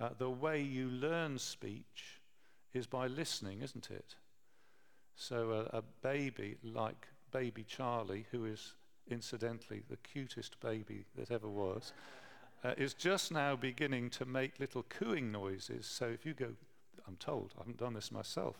uh, 0.00 0.08
the 0.18 0.28
way 0.28 0.60
you 0.60 0.88
learn 0.88 1.38
speech 1.38 2.20
is 2.74 2.88
by 2.88 3.06
listening, 3.06 3.62
isn't 3.62 3.88
it? 3.88 4.16
So 5.14 5.68
a 5.72 5.82
baby 6.02 6.56
like 6.64 7.06
baby 7.30 7.62
Charlie, 7.62 8.26
who 8.32 8.46
is 8.46 8.74
incidentally 9.08 9.82
the 9.88 9.96
cutest 9.96 10.58
baby 10.60 11.04
that 11.16 11.30
ever 11.30 11.48
was, 11.48 11.92
uh, 12.64 12.74
is 12.76 12.94
just 12.94 13.32
now 13.32 13.56
beginning 13.56 14.10
to 14.10 14.24
make 14.24 14.60
little 14.60 14.84
cooing 14.88 15.32
noises. 15.32 15.86
So 15.86 16.06
if 16.06 16.26
you 16.26 16.34
go 16.34 16.54
I'm 17.10 17.16
told. 17.16 17.52
I 17.56 17.60
haven't 17.60 17.78
done 17.78 17.94
this 17.94 18.12
myself. 18.12 18.56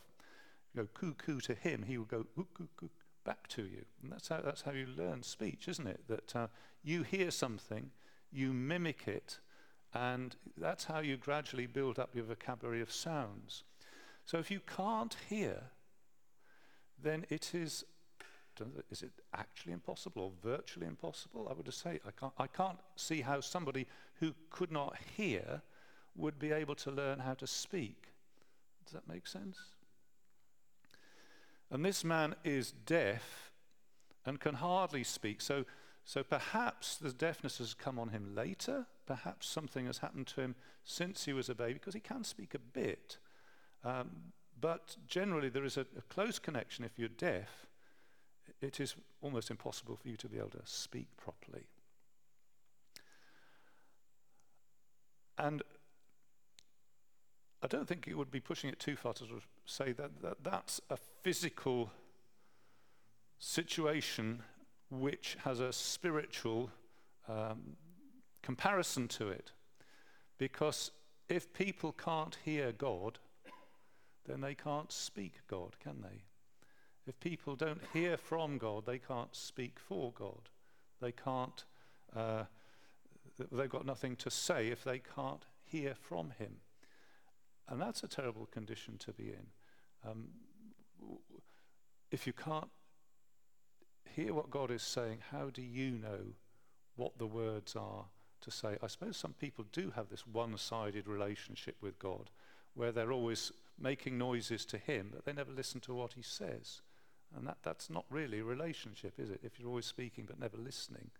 You 0.74 0.82
go 0.82 0.88
coo 0.92 1.14
coo 1.14 1.40
to 1.42 1.54
him, 1.54 1.84
he 1.86 1.98
will 1.98 2.04
go 2.04 2.26
coo 2.34 2.68
coo 2.76 2.90
back 3.24 3.46
to 3.48 3.62
you. 3.62 3.84
And 4.02 4.10
that's 4.10 4.28
how, 4.28 4.40
that's 4.40 4.62
how 4.62 4.72
you 4.72 4.86
learn 4.96 5.22
speech, 5.22 5.68
isn't 5.68 5.86
it? 5.86 6.00
That 6.08 6.36
uh, 6.36 6.46
you 6.82 7.04
hear 7.04 7.30
something, 7.30 7.90
you 8.32 8.52
mimic 8.52 9.06
it, 9.06 9.38
And 9.94 10.34
that's 10.56 10.84
how 10.84 10.98
you 11.00 11.16
gradually 11.16 11.66
build 11.66 11.98
up 11.98 12.14
your 12.14 12.24
vocabulary 12.24 12.80
of 12.80 12.90
sounds. 12.90 13.64
So 14.24 14.38
if 14.38 14.50
you 14.50 14.60
can't 14.60 15.16
hear, 15.28 15.62
then 17.00 17.26
it 17.28 17.54
is 17.54 17.84
is 18.90 19.02
it 19.02 19.12
actually 19.34 19.72
impossible 19.72 20.22
or 20.22 20.32
virtually 20.42 20.86
impossible? 20.86 21.48
I 21.50 21.54
would 21.54 21.66
just 21.66 21.82
say 21.82 22.00
I 22.06 22.10
can't, 22.10 22.32
I 22.38 22.46
can't 22.46 22.78
see 22.96 23.20
how 23.20 23.40
somebody 23.40 23.86
who 24.20 24.34
could 24.50 24.72
not 24.72 24.96
hear 25.16 25.62
would 26.16 26.38
be 26.38 26.52
able 26.52 26.74
to 26.76 26.90
learn 26.90 27.20
how 27.20 27.34
to 27.34 27.46
speak. 27.46 28.08
Does 28.84 28.94
that 28.94 29.08
make 29.08 29.26
sense? 29.26 29.58
And 31.70 31.84
this 31.84 32.04
man 32.04 32.34
is 32.44 32.72
deaf 32.72 33.52
and 34.26 34.40
can 34.40 34.54
hardly 34.54 35.04
speak. 35.04 35.40
So, 35.40 35.64
so 36.04 36.22
perhaps 36.22 36.96
the 36.96 37.12
deafness 37.12 37.58
has 37.58 37.74
come 37.74 37.98
on 37.98 38.08
him 38.08 38.34
later. 38.34 38.86
Perhaps 39.06 39.48
something 39.48 39.86
has 39.86 39.98
happened 39.98 40.26
to 40.28 40.40
him 40.40 40.56
since 40.84 41.24
he 41.24 41.32
was 41.32 41.48
a 41.48 41.54
baby, 41.54 41.74
because 41.74 41.94
he 41.94 42.00
can 42.00 42.24
speak 42.24 42.54
a 42.54 42.58
bit. 42.58 43.18
Um, 43.84 44.10
but 44.60 44.96
generally, 45.06 45.48
there 45.48 45.64
is 45.64 45.76
a, 45.76 45.86
a 45.96 46.02
close 46.08 46.38
connection 46.38 46.84
if 46.84 46.98
you're 46.98 47.08
deaf 47.08 47.66
it 48.60 48.80
is 48.80 48.94
almost 49.22 49.50
impossible 49.50 49.96
for 49.96 50.08
you 50.08 50.16
to 50.16 50.28
be 50.28 50.38
able 50.38 50.50
to 50.50 50.62
speak 50.64 51.08
properly. 51.16 51.66
And 55.38 55.62
I 57.62 57.66
don't 57.66 57.86
think 57.86 58.06
it 58.08 58.16
would 58.16 58.30
be 58.30 58.40
pushing 58.40 58.70
it 58.70 58.78
too 58.78 58.96
far 58.96 59.12
to 59.14 59.24
sort 59.24 59.36
of 59.38 59.46
say 59.64 59.92
that, 59.92 60.22
that 60.22 60.44
that's 60.44 60.80
a 60.90 60.96
physical 60.96 61.90
situation 63.38 64.42
which 64.90 65.36
has 65.44 65.60
a 65.60 65.72
spiritual 65.72 66.70
um, 67.28 67.76
comparison 68.42 69.08
to 69.08 69.28
it. 69.28 69.52
Because 70.38 70.90
if 71.28 71.52
people 71.52 71.92
can't 71.92 72.36
hear 72.44 72.72
God, 72.72 73.18
then 74.26 74.40
they 74.40 74.54
can't 74.54 74.90
speak 74.90 75.40
God, 75.48 75.76
can 75.80 76.02
they? 76.02 76.24
If 77.06 77.18
people 77.20 77.56
don't 77.56 77.80
hear 77.92 78.16
from 78.16 78.58
God, 78.58 78.86
they 78.86 78.98
can't 78.98 79.34
speak 79.34 79.78
for 79.78 80.12
God. 80.12 80.48
They 81.00 81.12
can't, 81.12 81.64
uh, 82.14 82.44
they've 83.50 83.70
got 83.70 83.86
nothing 83.86 84.16
to 84.16 84.30
say 84.30 84.68
if 84.68 84.84
they 84.84 85.00
can't 85.00 85.44
hear 85.64 85.94
from 85.94 86.32
Him. 86.38 86.56
And 87.68 87.80
that's 87.80 88.02
a 88.02 88.08
terrible 88.08 88.46
condition 88.46 88.98
to 88.98 89.12
be 89.12 89.28
in. 89.28 89.46
Um, 90.08 90.28
if 92.10 92.26
you 92.26 92.32
can't 92.32 92.70
hear 94.14 94.34
what 94.34 94.50
God 94.50 94.70
is 94.70 94.82
saying, 94.82 95.18
how 95.30 95.50
do 95.50 95.62
you 95.62 95.92
know 95.92 96.34
what 96.96 97.18
the 97.18 97.26
words 97.26 97.76
are 97.76 98.06
to 98.42 98.50
say? 98.50 98.76
I 98.82 98.88
suppose 98.88 99.16
some 99.16 99.34
people 99.34 99.64
do 99.72 99.92
have 99.94 100.08
this 100.10 100.26
one 100.26 100.56
sided 100.58 101.06
relationship 101.06 101.76
with 101.80 101.98
God 101.98 102.30
where 102.74 102.92
they're 102.92 103.12
always 103.12 103.52
making 103.78 104.18
noises 104.18 104.64
to 104.66 104.78
Him, 104.78 105.10
but 105.12 105.24
they 105.24 105.32
never 105.32 105.52
listen 105.52 105.80
to 105.82 105.94
what 105.94 106.14
He 106.14 106.22
says. 106.22 106.82
And 107.36 107.46
that, 107.46 107.58
that's 107.62 107.90
not 107.90 108.04
really 108.10 108.40
a 108.40 108.44
relationship, 108.44 109.14
is 109.18 109.30
it? 109.30 109.40
If 109.42 109.58
you're 109.58 109.68
always 109.68 109.86
speaking 109.86 110.24
but 110.26 110.40
never 110.40 110.56
listening. 110.56 111.10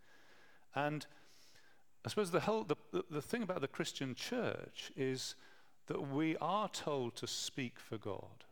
And 0.75 1.07
I 2.05 2.09
suppose 2.09 2.31
the, 2.31 2.40
whole, 2.40 2.64
the, 2.64 2.76
the, 3.11 3.23
thing 3.23 3.43
about 3.43 3.61
the 3.61 3.69
Christian 3.69 4.14
church 4.14 4.90
is 4.97 5.35
that 5.87 6.09
we 6.09 6.37
are 6.38 6.69
told 6.69 7.17
to 7.17 7.26
speak 7.26 7.79
for 7.79 7.99
God. 7.99 8.45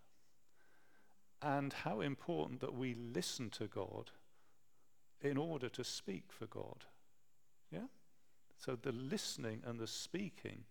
And 1.41 1.73
how 1.73 2.01
important 2.01 2.61
that 2.61 2.75
we 2.75 2.95
listen 2.95 3.49
to 3.51 3.67
God 3.67 4.11
in 5.21 5.37
order 5.37 5.69
to 5.69 5.85
speak 5.85 6.25
for 6.29 6.47
God. 6.47 6.85
Yeah? 7.71 7.87
So 8.57 8.77
the 8.81 8.93
listening 8.93 9.63
and 9.65 9.79
the 9.79 9.87
speaking 9.87 10.65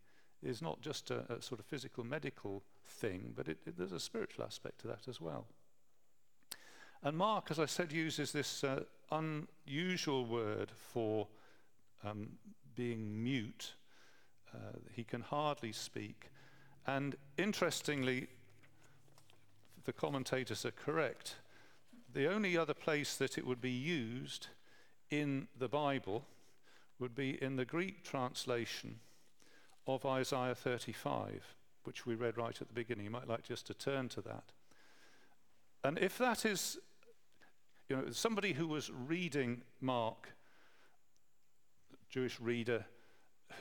is 0.44 0.62
not 0.62 0.82
just 0.82 1.10
a, 1.10 1.32
a 1.32 1.42
sort 1.42 1.60
of 1.60 1.66
physical 1.66 2.04
medical 2.04 2.64
thing, 2.86 3.34
but 3.36 3.48
it, 3.48 3.58
it, 3.66 3.78
there's 3.78 3.92
a 3.92 4.00
spiritual 4.00 4.46
aspect 4.46 4.82
to 4.82 4.88
that 4.88 5.08
as 5.08 5.20
well. 5.20 5.48
And 7.04 7.18
Mark, 7.18 7.52
as 7.52 7.60
I 7.60 7.66
said, 7.66 7.92
uses 7.92 8.32
this 8.32 8.64
uh, 8.64 8.84
unusual 9.12 10.26
word 10.26 10.72
for 10.72 11.28
um, 12.04 12.30
being 12.76 13.24
mute. 13.24 13.74
Uh, 14.54 14.78
he 14.94 15.04
can 15.04 15.22
hardly 15.22 15.72
speak. 15.72 16.30
And 16.86 17.16
interestingly, 17.38 18.28
the 19.86 19.94
commentators 19.94 20.66
are 20.66 20.72
correct. 20.72 21.36
The 22.14 22.28
only 22.28 22.58
other 22.58 22.74
place 22.74 23.16
that 23.18 23.38
it 23.38 23.46
would 23.46 23.62
be 23.62 23.72
used 23.72 24.48
in 25.10 25.48
the 25.58 25.68
Bible 25.68 26.26
would 27.00 27.16
be 27.16 27.42
in 27.42 27.56
the 27.56 27.66
Greek 27.66 28.04
translation 28.04 29.00
of 29.86 30.06
Isaiah 30.06 30.56
35, 30.56 31.56
which 31.84 32.06
we 32.06 32.16
read 32.16 32.38
right 32.38 32.60
at 32.62 32.68
the 32.68 32.74
beginning. 32.74 33.06
You 33.06 33.12
might 33.12 33.30
like 33.30 33.44
just 33.44 33.68
to 33.68 33.74
turn 33.74 34.10
to 34.10 34.22
that. 34.22 34.44
And 35.88 35.98
if 36.00 36.18
that 36.18 36.46
is 36.46 36.78
you 37.88 37.96
know, 37.96 38.12
somebody 38.12 38.52
who 38.52 38.68
was 38.68 38.92
reading 38.92 39.62
Mark, 39.80 40.28
Jewish 42.10 42.42
reader, 42.42 42.84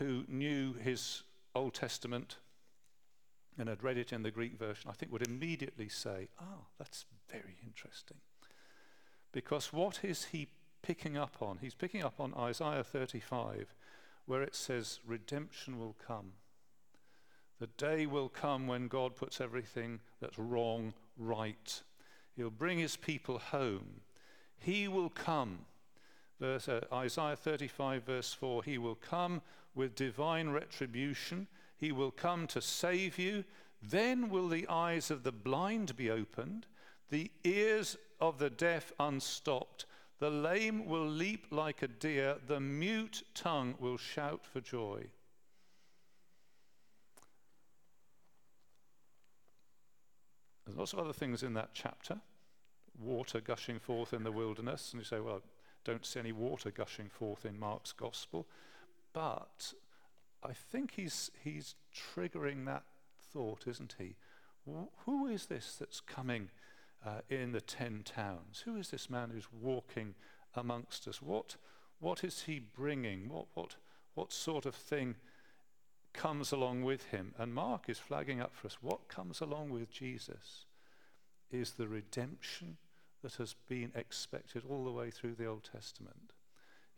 who 0.00 0.24
knew 0.26 0.72
his 0.72 1.22
Old 1.54 1.74
Testament 1.74 2.38
and 3.56 3.68
had 3.68 3.84
read 3.84 3.96
it 3.96 4.12
in 4.12 4.24
the 4.24 4.32
Greek 4.32 4.58
version, 4.58 4.90
I 4.90 4.94
think 4.94 5.12
would 5.12 5.24
immediately 5.24 5.88
say, 5.88 6.26
ah, 6.40 6.64
that's 6.78 7.04
very 7.30 7.58
interesting. 7.64 8.16
Because 9.30 9.72
what 9.72 10.00
is 10.02 10.24
he 10.24 10.48
picking 10.82 11.16
up 11.16 11.36
on? 11.40 11.58
He's 11.60 11.74
picking 11.76 12.02
up 12.02 12.18
on 12.18 12.34
Isaiah 12.34 12.82
35, 12.82 13.72
where 14.26 14.42
it 14.42 14.56
says, 14.56 14.98
redemption 15.06 15.78
will 15.78 15.94
come. 16.04 16.32
The 17.60 17.68
day 17.68 18.04
will 18.04 18.28
come 18.28 18.66
when 18.66 18.88
God 18.88 19.14
puts 19.14 19.40
everything 19.40 20.00
that's 20.20 20.40
wrong 20.40 20.92
right. 21.16 21.82
He'll 22.36 22.50
bring 22.50 22.78
his 22.78 22.96
people 22.96 23.38
home. 23.38 24.02
He 24.58 24.88
will 24.88 25.08
come. 25.08 25.60
Verse, 26.38 26.68
uh, 26.68 26.82
Isaiah 26.92 27.36
35, 27.36 28.02
verse 28.04 28.32
4 28.34 28.62
He 28.62 28.78
will 28.78 28.94
come 28.94 29.40
with 29.74 29.94
divine 29.94 30.50
retribution. 30.50 31.46
He 31.78 31.92
will 31.92 32.10
come 32.10 32.46
to 32.48 32.60
save 32.60 33.18
you. 33.18 33.44
Then 33.82 34.30
will 34.30 34.48
the 34.48 34.66
eyes 34.68 35.10
of 35.10 35.22
the 35.22 35.32
blind 35.32 35.96
be 35.96 36.10
opened, 36.10 36.66
the 37.10 37.30
ears 37.44 37.96
of 38.20 38.38
the 38.38 38.50
deaf 38.50 38.92
unstopped. 38.98 39.86
The 40.18 40.30
lame 40.30 40.86
will 40.86 41.06
leap 41.06 41.46
like 41.50 41.82
a 41.82 41.88
deer, 41.88 42.36
the 42.46 42.58
mute 42.58 43.22
tongue 43.34 43.74
will 43.78 43.98
shout 43.98 44.46
for 44.46 44.60
joy. 44.60 45.04
There's 50.66 50.76
lots 50.76 50.92
of 50.92 50.98
other 50.98 51.12
things 51.12 51.42
in 51.42 51.54
that 51.54 51.70
chapter 51.72 52.20
water 52.98 53.40
gushing 53.40 53.78
forth 53.78 54.12
in 54.12 54.24
the 54.24 54.32
wilderness. 54.32 54.92
And 54.92 55.00
you 55.00 55.04
say, 55.04 55.20
well, 55.20 55.42
don't 55.84 56.04
see 56.04 56.20
any 56.20 56.32
water 56.32 56.70
gushing 56.70 57.08
forth 57.08 57.44
in 57.44 57.58
Mark's 57.58 57.92
gospel. 57.92 58.46
But 59.12 59.72
I 60.42 60.52
think 60.52 60.92
he's, 60.96 61.30
he's 61.42 61.74
triggering 61.94 62.66
that 62.66 62.84
thought, 63.32 63.66
isn't 63.66 63.96
he? 63.98 64.16
who 65.04 65.28
is 65.28 65.46
this 65.46 65.76
that's 65.78 66.00
coming 66.00 66.48
uh, 67.06 67.20
in 67.30 67.52
the 67.52 67.60
ten 67.60 68.02
towns? 68.04 68.62
Who 68.64 68.76
is 68.76 68.90
this 68.90 69.08
man 69.08 69.30
who's 69.30 69.46
walking 69.52 70.16
amongst 70.56 71.06
us? 71.06 71.22
What, 71.22 71.56
what 72.00 72.24
is 72.24 72.42
he 72.42 72.58
bringing? 72.58 73.28
What, 73.28 73.46
what, 73.54 73.76
what 74.14 74.32
sort 74.32 74.66
of 74.66 74.74
thing 74.74 75.14
comes 76.16 76.50
along 76.50 76.82
with 76.82 77.04
him? 77.06 77.34
And 77.38 77.54
Mark 77.54 77.88
is 77.88 77.98
flagging 77.98 78.40
up 78.40 78.54
for 78.54 78.66
us 78.66 78.78
what 78.80 79.08
comes 79.08 79.40
along 79.40 79.70
with 79.70 79.90
Jesus 79.90 80.64
is 81.50 81.72
the 81.72 81.86
redemption 81.86 82.78
that 83.22 83.34
has 83.34 83.54
been 83.68 83.92
expected 83.94 84.62
all 84.68 84.84
the 84.84 84.90
way 84.90 85.10
through 85.10 85.34
the 85.34 85.46
Old 85.46 85.68
Testament. 85.70 86.32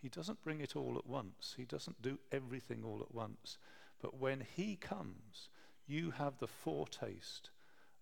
He 0.01 0.09
doesn't 0.09 0.43
bring 0.43 0.61
it 0.61 0.77
all 0.77 0.97
at 0.97 1.07
once, 1.07 1.55
He 1.57 1.65
doesn't 1.65 2.01
do 2.01 2.19
everything 2.31 2.83
all 2.85 3.01
at 3.03 3.15
once. 3.15 3.59
But 4.01 4.19
when 4.19 4.45
He 4.57 4.77
comes, 4.77 5.49
you 5.87 6.13
have 6.13 6.39
the 6.39 6.47
foretaste, 6.47 7.51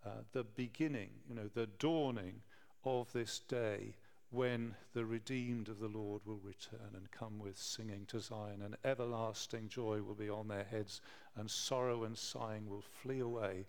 uh, 0.04 0.23
the 0.32 0.44
beginning, 0.44 1.11
you 1.28 1.35
know, 1.35 1.49
the 1.52 1.66
dawning 1.66 2.42
of 2.85 3.12
this 3.12 3.40
day 3.40 3.96
when 4.37 4.75
the 4.93 5.05
redeemed 5.05 5.69
of 5.69 5.81
the 5.81 5.88
Lord 5.88 6.21
will 6.26 6.40
return 6.45 6.95
and 6.95 7.11
come 7.11 7.38
with 7.38 7.59
singing 7.59 8.05
to 8.09 8.21
Zion, 8.21 8.61
and 8.62 8.76
everlasting 8.85 9.69
joy 9.69 10.02
will 10.02 10.14
be 10.14 10.28
on 10.28 10.49
their 10.49 10.64
heads, 10.64 11.00
and 11.35 11.50
sorrow 11.50 12.05
and 12.05 12.16
sighing 12.16 12.69
will 12.69 12.85
flee 13.02 13.21
away. 13.21 13.66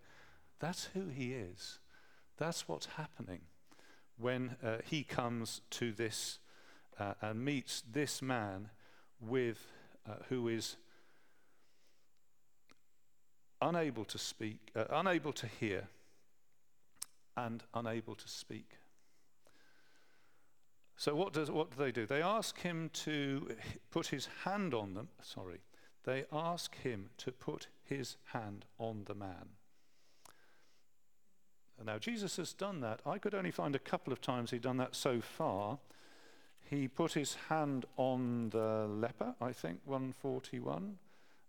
That's 0.60 0.90
who 0.92 1.08
He 1.08 1.32
is. 1.32 1.78
That's 2.36 2.68
what's 2.68 2.86
happening 2.86 3.40
when 4.18 4.56
uh, 4.62 4.78
he 4.84 5.04
comes 5.04 5.60
to 5.70 5.92
this 5.92 6.38
uh, 6.98 7.14
and 7.22 7.44
meets 7.44 7.82
this 7.90 8.20
man 8.20 8.70
with 9.20 9.66
uh, 10.08 10.14
who 10.28 10.48
is 10.48 10.76
unable 13.62 14.04
to 14.04 14.18
speak, 14.18 14.70
uh, 14.76 14.84
unable 14.90 15.32
to 15.32 15.46
hear, 15.46 15.88
and 17.36 17.62
unable 17.74 18.14
to 18.14 18.28
speak. 18.28 18.77
So 20.98 21.14
what 21.14 21.32
does 21.32 21.50
what 21.50 21.70
do 21.70 21.82
they 21.82 21.92
do? 21.92 22.06
They 22.06 22.22
ask 22.22 22.58
him 22.60 22.90
to 23.04 23.48
put 23.90 24.08
his 24.08 24.28
hand 24.44 24.74
on 24.74 24.94
them. 24.94 25.08
Sorry, 25.22 25.60
they 26.04 26.24
ask 26.32 26.76
him 26.76 27.10
to 27.18 27.32
put 27.32 27.68
his 27.84 28.16
hand 28.32 28.66
on 28.78 29.04
the 29.06 29.14
man. 29.14 29.50
Now, 31.84 31.98
Jesus 31.98 32.36
has 32.36 32.52
done 32.52 32.80
that. 32.80 33.00
I 33.06 33.18
could 33.18 33.34
only 33.34 33.52
find 33.52 33.76
a 33.76 33.78
couple 33.78 34.12
of 34.12 34.20
times 34.20 34.50
he'd 34.50 34.62
done 34.62 34.78
that 34.78 34.96
so 34.96 35.20
far. 35.20 35.78
He 36.68 36.88
put 36.88 37.12
his 37.12 37.36
hand 37.48 37.86
on 37.96 38.50
the 38.50 38.88
leper, 38.88 39.34
I 39.40 39.52
think, 39.52 39.78
141, 39.84 40.98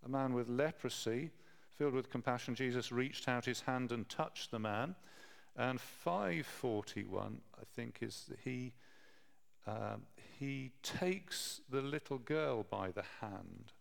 a 0.06 0.10
man 0.10 0.34
with 0.34 0.48
leprosy. 0.48 1.32
Filled 1.78 1.96
with 1.96 2.12
compassion, 2.12 2.54
Jesus 2.54 2.92
reached 2.92 3.28
out 3.28 3.46
his 3.46 3.62
hand 3.62 3.92
and 3.92 4.08
touched 4.08 4.52
the 4.52 4.60
man. 4.60 4.96
And 5.58 5.82
541, 5.82 7.42
I 7.60 7.64
think, 7.76 7.98
is 8.02 8.26
that 8.30 8.40
he, 8.44 8.74
uh, 9.68 9.98
he 10.40 10.72
takes 10.84 11.62
the 11.70 11.82
little 11.82 12.18
girl 12.18 12.66
by 12.70 12.92
the 12.92 13.04
hand. 13.22 13.74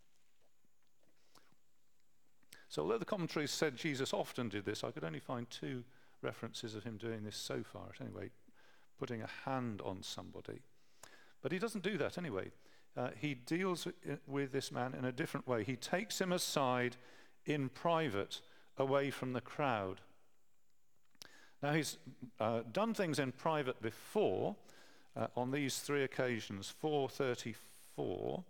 So, 2.69 2.83
although 2.83 2.99
the 2.99 3.05
commentaries 3.05 3.51
said 3.51 3.77
Jesus 3.77 4.13
often 4.13 4.49
did 4.49 4.65
this, 4.65 4.85
I 4.85 4.91
could 4.91 5.05
only 5.05 5.21
find 5.21 5.49
two 5.49 5.85
references 6.21 6.75
of 6.75 6.85
him 6.85 6.97
doing 6.97 7.25
this 7.25 7.37
so 7.37 7.63
far. 7.63 7.91
At 7.95 8.01
anyway, 8.01 8.31
putting 8.99 9.23
a 9.23 9.29
hand 9.45 9.81
on 9.85 10.03
somebody. 10.03 10.61
But 11.41 11.53
he 11.53 11.59
doesn't 11.59 11.85
do 11.85 11.97
that 11.99 12.19
anyway. 12.19 12.51
Uh, 12.97 13.11
he 13.19 13.35
deals 13.35 13.87
with 14.27 14.53
this 14.53 14.73
man 14.73 14.95
in 14.95 15.05
a 15.05 15.13
different 15.13 15.47
way. 15.47 15.63
He 15.63 15.77
takes 15.77 16.21
him 16.21 16.33
aside 16.33 16.97
in 17.47 17.69
private, 17.69 18.41
away 18.77 19.11
from 19.11 19.33
the 19.33 19.41
crowd. 19.41 20.01
Now, 21.63 21.73
he's 21.73 21.99
uh, 22.39 22.63
done 22.73 22.95
things 22.95 23.19
in 23.19 23.33
private 23.33 23.81
before 23.81 24.57
uh, 25.19 25.27
on 25.37 25.51
these 25.51 25.79
three 25.79 26.05
occasions 26.05 26.73
434, 26.81 28.45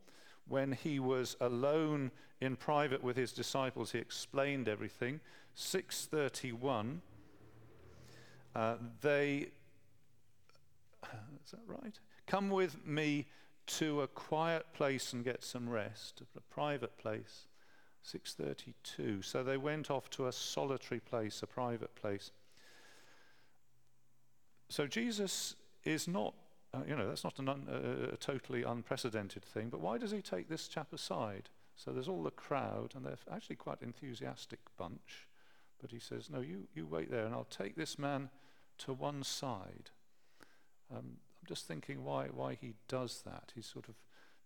when 0.47 0.73
he 0.73 0.99
was 0.99 1.37
alone 1.41 2.11
in 2.41 2.57
private 2.57 3.03
with 3.03 3.17
his 3.17 3.33
disciples, 3.33 3.93
he 3.93 3.99
explained 3.99 4.69
everything. 4.69 5.21
631, 5.55 7.03
uh, 8.55 8.75
they, 9.01 9.49
is 11.45 11.51
that 11.51 11.61
right? 11.67 11.99
Come 12.27 12.51
with 12.51 12.85
me 12.87 13.27
to 13.67 14.03
a 14.03 14.07
quiet 14.07 14.67
place 14.73 15.13
and 15.13 15.25
get 15.25 15.43
some 15.43 15.69
rest, 15.69 16.23
a 16.37 16.41
private 16.55 16.97
place. 16.99 17.47
632. 18.03 19.23
So 19.23 19.43
they 19.43 19.57
went 19.57 19.91
off 19.91 20.09
to 20.11 20.29
a 20.29 20.33
solitary 20.33 21.01
place, 21.01 21.43
a 21.43 21.47
private 21.47 21.95
place. 21.95 22.31
So 24.71 24.87
Jesus 24.87 25.55
is 25.85 26.09
not, 26.09 26.35
uh, 26.75 26.81
you 26.87 26.95
know, 26.95 27.09
that's 27.09 27.25
not 27.25 27.39
un, 27.39 27.49
uh, 27.49 28.13
a 28.13 28.17
totally 28.17 28.63
unprecedented 28.63 29.45
thing, 29.45 29.69
but 29.69 29.81
why 29.81 29.99
does 29.99 30.11
he 30.11 30.21
take 30.21 30.49
this 30.49 30.69
chap 30.69 30.93
aside? 30.93 31.49
So 31.77 31.93
there's 31.93 32.09
all 32.09 32.23
the 32.23 32.31
crowd, 32.31 32.93
and 32.95 33.07
they're 33.07 33.19
actually 33.33 33.57
quite 33.57 33.81
enthusiastic 33.81 34.59
bunch. 34.77 35.29
But 35.81 35.93
he 35.93 35.99
says, 35.99 36.29
No, 36.29 36.41
you, 36.41 36.67
you 36.75 36.87
wait 36.87 37.11
there, 37.11 37.25
and 37.25 37.35
I'll 37.35 37.45
take 37.45 37.77
this 37.77 37.99
man 37.99 38.31
to 38.79 38.93
one 38.93 39.23
side. 39.23 39.91
Um, 40.91 41.19
I'm 41.41 41.47
just 41.47 41.67
thinking 41.67 42.05
why, 42.05 42.27
why 42.27 42.55
he 42.61 42.75
does 42.89 43.23
that. 43.25 43.53
He's 43.55 43.67
sort 43.67 43.89
of 43.89 43.95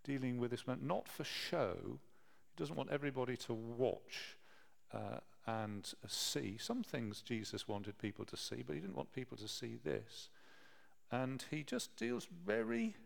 dealing 0.05 0.39
with 0.39 0.51
this 0.51 0.67
man, 0.67 0.81
not 0.83 1.09
for 1.09 1.25
show. 1.25 1.77
He 1.81 2.59
doesn't 2.59 2.77
want 2.77 2.91
everybody 2.91 3.37
to 3.39 3.55
watch 3.55 4.37
uh, 4.93 5.21
and 5.47 5.93
see. 6.07 6.57
Some 6.59 6.83
things 6.83 7.23
Jesus 7.23 7.67
wanted 7.67 7.99
people 7.99 8.25
to 8.27 8.37
see, 8.37 8.63
but 8.67 8.75
he 8.75 8.81
didn't 8.81 8.97
want 8.97 9.13
people 9.13 9.37
to 9.39 9.49
see 9.49 9.79
this. 9.83 10.29
And 11.13 11.45
he 11.51 11.63
just 11.63 11.95
deals 11.97 12.27
very 12.47 12.97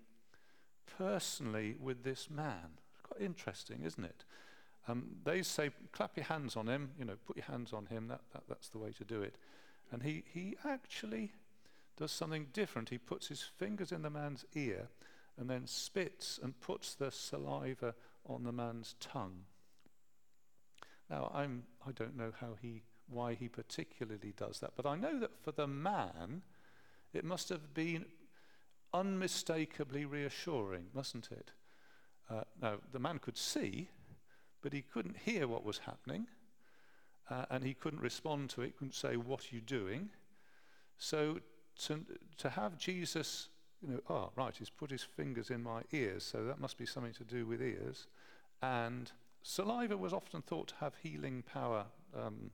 personally 0.97 1.75
with 1.79 2.05
this 2.05 2.31
man. 2.31 2.79
Quite 3.03 3.21
interesting, 3.21 3.83
isn't 3.85 4.05
it? 4.05 4.25
Um, 4.89 5.17
they 5.25 5.43
say, 5.43 5.71
clap 5.91 6.17
your 6.17 6.27
hands 6.27 6.57
on 6.57 6.69
him, 6.69 6.93
you 6.97 7.05
know, 7.05 7.17
put 7.27 7.37
your 7.37 7.47
hands 7.47 7.73
on 7.73 7.87
him, 7.87 8.07
that, 8.07 8.21
that, 8.33 8.45
that's 8.49 8.69
the 8.69 8.79
way 8.79 8.93
to 8.93 9.05
do 9.05 9.21
it. 9.21 9.35
And 9.91 10.05
he, 10.05 10.23
he 10.33 10.57
actually 10.65 11.33
does 11.97 12.13
something 12.13 12.47
different. 12.53 12.91
He 12.91 12.99
puts 12.99 13.27
his 13.27 13.43
fingers 13.43 13.91
in 13.91 14.03
the 14.03 14.11
man's 14.11 14.45
ear 14.55 14.89
and 15.37 15.51
then 15.51 15.67
spits 15.67 16.39
and 16.41 16.59
puts 16.61 16.95
the 16.95 17.11
saliva 17.11 17.95
on 18.25 18.45
the 18.45 18.53
man's 18.53 18.95
tongue. 19.01 19.45
Now, 21.11 21.33
I'm, 21.35 21.65
I 21.87 21.91
don't 21.91 22.17
know 22.17 22.33
how 22.41 22.57
he, 22.61 22.83
why 23.09 23.35
he 23.35 23.49
particularly 23.49 24.33
does 24.37 24.61
that, 24.61 24.73
but 24.77 24.87
I 24.87 24.97
know 24.97 25.19
that 25.19 25.37
for 25.43 25.53
the 25.53 25.67
man, 25.67 26.43
it 27.13 27.25
must 27.25 27.49
have 27.49 27.75
been 27.75 28.07
unmistakably 28.93 30.05
reassuring, 30.05 30.87
mustn't 30.95 31.29
it? 31.31 31.53
Uh, 32.31 32.43
now, 32.61 32.77
the 32.93 32.99
man 32.99 33.19
could 33.19 33.37
see, 33.37 33.89
but 34.63 34.73
he 34.73 34.83
couldn't 34.83 35.17
hear 35.25 35.47
what 35.47 35.65
was 35.65 35.79
happening, 35.79 36.27
uh, 37.31 37.45
and 37.51 37.65
he 37.65 37.75
couldn't 37.75 38.01
respond 38.01 38.51
to 38.51 38.63
it, 38.63 38.77
couldn't 38.77 38.95
say, 38.95 39.17
What 39.17 39.41
are 39.41 39.55
you 39.55 39.61
doing? 39.61 40.11
So 40.99 41.41
to, 41.87 42.05
to 42.39 42.51
have 42.51 42.79
Jesus, 42.79 43.49
you 43.83 43.95
know, 43.95 44.01
oh, 44.09 44.31
right, 44.35 44.55
he's 44.57 44.71
put 44.71 44.91
his 44.91 45.03
fingers 45.03 45.51
in 45.51 45.63
my 45.63 45.83
ears, 45.93 46.25
so 46.25 46.45
that 46.45 46.59
must 46.59 46.79
be 46.79 46.87
something 46.87 47.13
to 47.15 47.25
do 47.25 47.47
with 47.47 47.63
ears, 47.63 48.07
and 48.63 49.13
Saliva 49.43 49.97
was 49.97 50.13
often 50.13 50.43
thought 50.43 50.69
to 50.69 50.75
have 50.81 50.95
healing 51.03 51.43
power. 51.43 51.87
Um, 52.17 52.51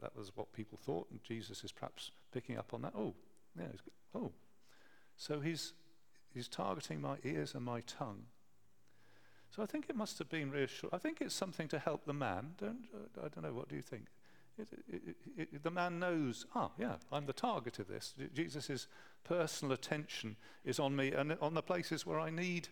that 0.00 0.16
was 0.16 0.32
what 0.34 0.52
people 0.52 0.78
thought, 0.80 1.08
and 1.10 1.22
Jesus 1.22 1.64
is 1.64 1.72
perhaps 1.72 2.10
picking 2.32 2.58
up 2.58 2.72
on 2.72 2.82
that. 2.82 2.92
Oh, 2.96 3.14
yeah, 3.58 3.66
oh. 4.14 4.32
So 5.16 5.40
he's, 5.40 5.74
he's 6.32 6.48
targeting 6.48 7.00
my 7.00 7.16
ears 7.24 7.54
and 7.54 7.64
my 7.64 7.80
tongue. 7.80 8.24
So 9.50 9.62
I 9.62 9.66
think 9.66 9.86
it 9.88 9.96
must 9.96 10.18
have 10.18 10.28
been 10.28 10.50
reassuring. 10.50 10.94
I 10.94 10.98
think 10.98 11.20
it's 11.20 11.34
something 11.34 11.68
to 11.68 11.78
help 11.78 12.04
the 12.04 12.12
man. 12.12 12.54
Don't, 12.58 12.86
uh, 12.94 13.24
I 13.24 13.28
don't 13.28 13.42
know, 13.42 13.52
what 13.52 13.68
do 13.68 13.76
you 13.76 13.82
think? 13.82 14.04
It, 14.58 14.68
it, 14.88 15.16
it, 15.36 15.62
the 15.62 15.70
man 15.70 15.98
knows, 15.98 16.44
ah, 16.54 16.70
yeah, 16.78 16.96
I'm 17.12 17.26
the 17.26 17.32
target 17.32 17.78
of 17.78 17.88
this. 17.88 18.14
Jesus' 18.34 18.88
personal 19.24 19.72
attention 19.72 20.36
is 20.64 20.78
on 20.80 20.96
me 20.96 21.12
and 21.12 21.36
on 21.40 21.54
the 21.54 21.62
places 21.62 22.04
where 22.04 22.18
I 22.20 22.30
need, 22.30 22.68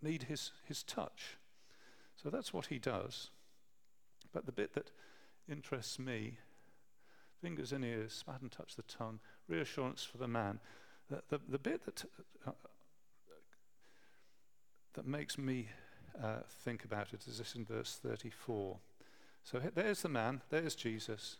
need 0.00 0.24
his, 0.24 0.52
his 0.64 0.82
touch. 0.82 1.36
So 2.16 2.30
that's 2.30 2.52
what 2.52 2.66
he 2.66 2.78
does. 2.78 3.30
But 4.32 4.46
the 4.46 4.52
bit 4.52 4.74
that 4.74 4.92
interests 5.48 5.98
me 5.98 6.38
fingers 7.44 7.72
and 7.72 7.84
ears, 7.84 8.14
spat 8.14 8.40
and 8.40 8.50
touch 8.50 8.74
the 8.74 8.82
tongue, 8.84 9.20
reassurance 9.48 10.02
for 10.02 10.16
the 10.16 10.26
man. 10.26 10.60
The, 11.10 11.22
the, 11.28 11.38
the 11.46 11.58
bit 11.58 11.84
that, 11.84 12.06
uh, 12.46 12.52
that 14.94 15.06
makes 15.06 15.36
me 15.36 15.68
uh, 16.22 16.38
think 16.48 16.86
about 16.86 17.12
it 17.12 17.26
is 17.28 17.36
this 17.36 17.54
in 17.54 17.66
verse 17.66 18.00
34. 18.02 18.78
So 19.42 19.60
there's 19.74 20.00
the 20.00 20.08
man, 20.08 20.40
there's 20.48 20.74
Jesus, 20.74 21.36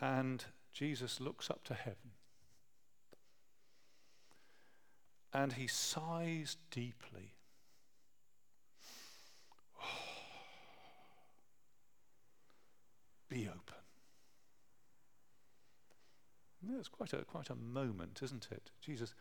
and 0.00 0.44
Jesus 0.72 1.20
looks 1.20 1.50
up 1.50 1.64
to 1.64 1.74
heaven. 1.74 2.12
And 5.34 5.54
he 5.54 5.66
sighs 5.66 6.58
deeply 6.70 7.34
be 13.28 13.48
open. 13.48 13.77
It's 16.78 16.88
quite 16.88 17.12
a, 17.12 17.24
quite 17.24 17.50
a 17.50 17.54
moment, 17.54 18.20
isn't 18.22 18.48
it? 18.50 18.70
Jesus 18.80 19.14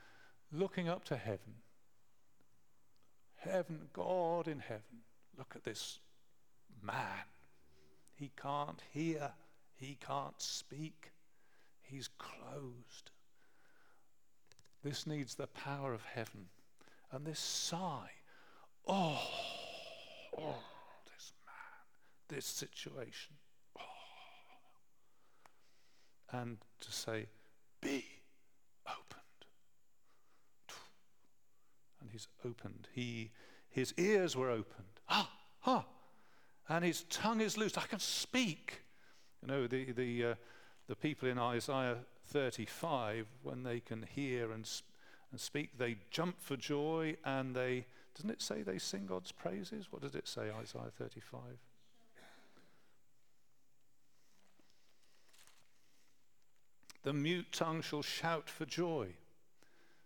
looking 0.52 0.90
up 0.90 1.04
to 1.06 1.18
heaven. 1.18 1.56
Heaven, 3.36 3.90
God 3.94 4.48
in 4.48 4.60
heaven. 4.60 5.04
Look 5.38 5.54
at 5.56 5.64
this 5.64 6.00
man. 6.82 7.26
He 8.16 8.32
can't 8.42 8.82
hear, 8.92 9.32
he 9.76 9.98
can't 10.06 10.42
speak, 10.42 11.12
he's 11.82 12.10
closed. 12.18 13.12
This 14.84 15.06
needs 15.06 15.36
the 15.36 15.48
power 15.48 15.94
of 15.94 16.04
heaven. 16.04 16.48
And 17.12 17.26
this 17.26 17.40
sigh, 17.40 18.12
oh, 18.88 19.22
oh, 20.38 20.64
this 21.06 21.34
man, 21.46 21.56
this 22.28 22.46
situation 22.46 23.36
oh. 23.78 23.82
and 26.32 26.58
to 26.82 26.92
say, 26.92 27.28
Be 27.82 28.06
opened. 28.88 29.46
And 32.02 32.10
he's 32.12 32.28
opened. 32.46 32.88
He, 32.94 33.32
his 33.70 33.94
ears 33.98 34.36
were 34.36 34.50
opened. 34.50 34.88
Ah, 35.10 35.30
ah. 35.66 35.86
And 36.70 36.84
his 36.84 37.04
tongue 37.10 37.42
is 37.42 37.58
loosed. 37.58 37.78
I 37.78 37.86
can 37.86 38.00
speak. 38.00 38.82
You 39.42 39.48
know, 39.48 39.68
the, 39.68 39.92
the, 39.92 40.26
uh, 40.26 40.36
the 40.88 40.96
people 40.96 41.30
in 41.30 41.38
Isaiah 41.38 41.98
35, 42.28 43.28
when 43.44 43.64
they 43.64 43.80
can 43.80 44.04
hear 44.04 44.52
and, 44.52 44.70
and 45.32 45.40
speak, 45.40 45.78
they 45.78 45.98
jump 46.12 46.40
for 46.40 46.58
joy 46.58 47.16
and 47.24 47.56
they, 47.56 47.86
doesn't 48.16 48.30
it 48.30 48.42
say 48.42 48.64
they 48.64 48.80
sing 48.80 49.06
God's 49.06 49.32
praises? 49.32 49.88
What 49.92 50.02
does 50.02 50.16
it 50.16 50.28
say, 50.28 50.50
Isaiah 50.60 50.92
35? 50.98 51.40
The 57.08 57.14
mute 57.14 57.54
tongue 57.54 57.82
shall 57.82 58.02
shout 58.02 58.50
for 58.50 58.66
joy. 58.66 59.08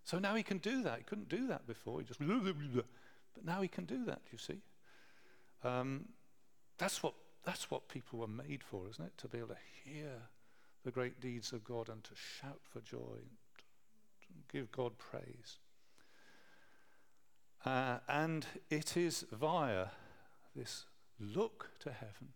So 0.03 0.19
now 0.19 0.35
he 0.35 0.43
can 0.43 0.59
do 0.59 0.83
that. 0.83 0.99
He 0.99 1.03
couldn't 1.03 1.29
do 1.29 1.47
that 1.47 1.65
before. 1.65 1.99
He 1.99 2.05
just, 2.05 2.19
but 2.19 3.43
now 3.43 3.63
he 3.63 3.67
can 3.67 3.85
do 3.85 4.05
that, 4.05 4.21
you 4.31 4.37
see. 4.37 4.61
Um, 5.63 6.09
that's, 6.77 7.01
what, 7.01 7.15
that's 7.43 7.71
what 7.71 7.87
people 7.87 8.19
were 8.19 8.27
made 8.27 8.61
for, 8.61 8.87
isn't 8.87 9.03
it? 9.03 9.17
To 9.17 9.27
be 9.27 9.39
able 9.39 9.47
to 9.47 9.55
hear 9.83 10.11
the 10.83 10.91
great 10.91 11.19
deeds 11.19 11.53
of 11.53 11.63
God 11.63 11.89
and 11.89 12.03
to 12.03 12.11
shout 12.13 12.61
for 12.71 12.81
joy, 12.81 13.17
to 13.17 14.55
give 14.55 14.71
God 14.71 14.99
praise. 14.99 15.57
Uh, 17.65 17.97
and 18.07 18.45
it 18.69 18.95
is 18.95 19.25
via 19.31 19.87
this 20.55 20.85
look 21.19 21.71
to 21.79 21.91
heaven, 21.91 22.33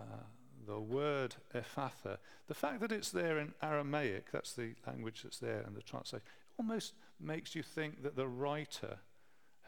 uh, 0.00 0.24
the 0.66 0.80
word 0.80 1.36
Ephphatha, 1.54 2.18
the 2.48 2.54
fact 2.54 2.80
that 2.80 2.92
it's 2.92 3.10
there 3.10 3.38
in 3.38 3.54
Aramaic, 3.62 4.30
that's 4.32 4.52
the 4.52 4.74
language 4.86 5.22
that's 5.22 5.38
there 5.38 5.64
in 5.66 5.74
the 5.74 5.82
translation, 5.82 6.24
almost 6.58 6.94
makes 7.20 7.54
you 7.54 7.62
think 7.62 8.02
that 8.02 8.16
the 8.16 8.28
writer 8.28 8.98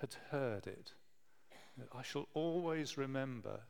had 0.01 0.17
heard 0.31 0.67
it. 0.67 0.93
I 1.97 2.03
shall 2.03 2.29
always 2.35 2.97
remember 2.97 3.61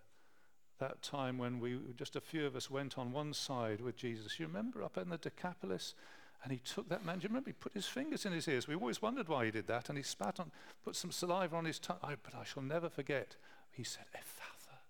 that 0.78 1.02
time 1.02 1.38
when 1.38 1.60
we, 1.60 1.78
just 1.96 2.16
a 2.16 2.20
few 2.20 2.46
of 2.46 2.56
us, 2.56 2.70
went 2.70 2.98
on 2.98 3.12
one 3.12 3.32
side 3.32 3.80
with 3.80 3.96
Jesus. 3.96 4.38
You 4.38 4.46
remember 4.46 4.82
up 4.82 4.98
in 4.98 5.08
the 5.08 5.18
Decapolis? 5.18 5.94
And 6.42 6.52
he 6.52 6.58
took 6.58 6.90
that 6.90 7.06
man, 7.06 7.18
do 7.18 7.22
you 7.22 7.28
remember? 7.28 7.48
He 7.48 7.54
put 7.54 7.72
his 7.72 7.86
fingers 7.86 8.26
in 8.26 8.32
his 8.32 8.46
ears. 8.48 8.68
We 8.68 8.74
always 8.74 9.00
wondered 9.00 9.28
why 9.28 9.46
he 9.46 9.50
did 9.50 9.66
that. 9.68 9.88
And 9.88 9.96
he 9.96 10.04
spat 10.04 10.38
on, 10.38 10.50
put 10.84 10.94
some 10.94 11.10
saliva 11.10 11.56
on 11.56 11.64
his 11.64 11.78
tongue. 11.78 11.96
I, 12.02 12.16
but 12.22 12.34
I 12.34 12.44
shall 12.44 12.62
never 12.62 12.90
forget. 12.90 13.36
He 13.70 13.82
said, 13.82 14.04
Ephphatha. 14.14 14.80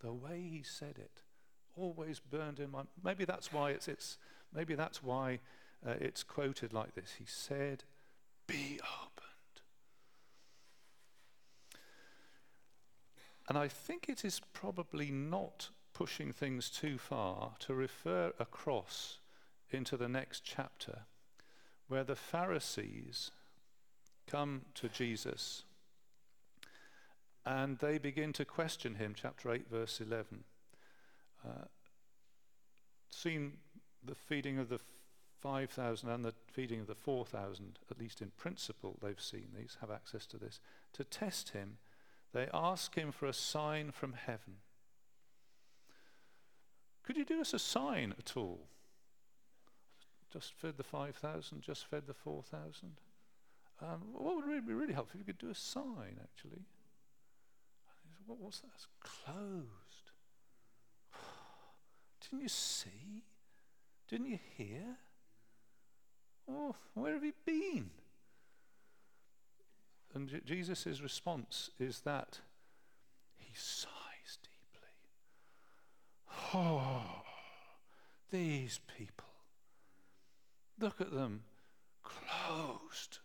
The 0.00 0.12
way 0.12 0.40
he 0.50 0.62
said 0.64 0.98
it 0.98 1.21
always 1.76 2.20
burned 2.20 2.60
in 2.60 2.70
my. 2.70 2.82
Maybe 3.02 3.24
that's 3.24 3.52
why 3.52 3.70
it's. 3.70 3.88
it's 3.88 4.18
maybe 4.54 4.74
that's 4.74 5.02
why 5.02 5.40
uh, 5.86 5.94
it's 6.00 6.22
quoted 6.22 6.72
like 6.72 6.94
this. 6.94 7.14
He 7.18 7.24
said, 7.26 7.84
"Be 8.46 8.80
opened." 8.82 9.60
And 13.48 13.58
I 13.58 13.68
think 13.68 14.08
it 14.08 14.24
is 14.24 14.40
probably 14.52 15.10
not 15.10 15.70
pushing 15.92 16.32
things 16.32 16.70
too 16.70 16.96
far 16.96 17.52
to 17.60 17.74
refer 17.74 18.32
across 18.38 19.18
into 19.70 19.96
the 19.96 20.08
next 20.08 20.42
chapter 20.44 21.00
where 21.88 22.04
the 22.04 22.16
Pharisees 22.16 23.30
come 24.26 24.62
to 24.74 24.88
Jesus 24.88 25.64
and 27.44 27.78
they 27.78 27.98
begin 27.98 28.32
to 28.34 28.44
question 28.44 28.94
him, 28.94 29.14
chapter 29.16 29.52
8, 29.52 29.68
verse 29.68 30.00
11. 30.00 30.44
Uh, 31.44 31.64
seen 33.10 33.54
the 34.04 34.14
feeding 34.14 34.58
of 34.58 34.68
the 34.68 34.80
5,000 35.40 36.08
and 36.08 36.24
the 36.24 36.34
feeding 36.52 36.80
of 36.80 36.86
the 36.86 36.94
4,000, 36.94 37.78
at 37.90 37.98
least 37.98 38.22
in 38.22 38.30
principle, 38.36 38.98
they've 39.02 39.20
seen 39.20 39.48
these, 39.56 39.76
have 39.80 39.90
access 39.90 40.26
to 40.26 40.36
this. 40.36 40.60
To 40.94 41.04
test 41.04 41.50
him, 41.50 41.78
they 42.32 42.48
ask 42.54 42.94
him 42.94 43.10
for 43.12 43.26
a 43.26 43.32
sign 43.32 43.90
from 43.90 44.12
heaven. 44.12 44.58
Could 47.02 47.16
you 47.16 47.24
do 47.24 47.40
us 47.40 47.52
a 47.52 47.58
sign 47.58 48.14
at 48.18 48.36
all? 48.36 48.68
Just 50.32 50.54
fed 50.54 50.76
the 50.76 50.84
5,000, 50.84 51.60
just 51.60 51.86
fed 51.86 52.06
the 52.06 52.14
4,000? 52.14 52.92
Um, 53.80 54.02
what 54.12 54.36
would 54.36 54.46
really 54.46 54.60
be 54.60 54.72
really 54.72 54.94
helpful 54.94 55.18
if 55.20 55.26
you 55.26 55.32
could 55.32 55.44
do 55.44 55.50
a 55.50 55.54
sign, 55.54 56.20
actually? 56.22 56.62
What, 58.26 58.38
what's 58.38 58.60
that? 58.60 58.70
It's 58.74 58.86
closed. 59.00 59.81
Didn't 62.22 62.42
you 62.42 62.48
see? 62.48 63.24
Didn't 64.08 64.26
you 64.26 64.38
hear? 64.56 64.96
Oh, 66.48 66.74
where 66.94 67.14
have 67.14 67.24
you 67.24 67.32
been? 67.44 67.90
And 70.14 70.28
J- 70.28 70.40
Jesus' 70.44 71.00
response 71.00 71.70
is 71.78 72.00
that 72.00 72.40
he 73.36 73.52
sighs 73.54 74.38
deeply. 74.42 74.88
Oh, 76.54 77.22
these 78.30 78.80
people. 78.98 79.26
Look 80.78 81.00
at 81.00 81.12
them, 81.12 81.44
closed. 82.02 83.18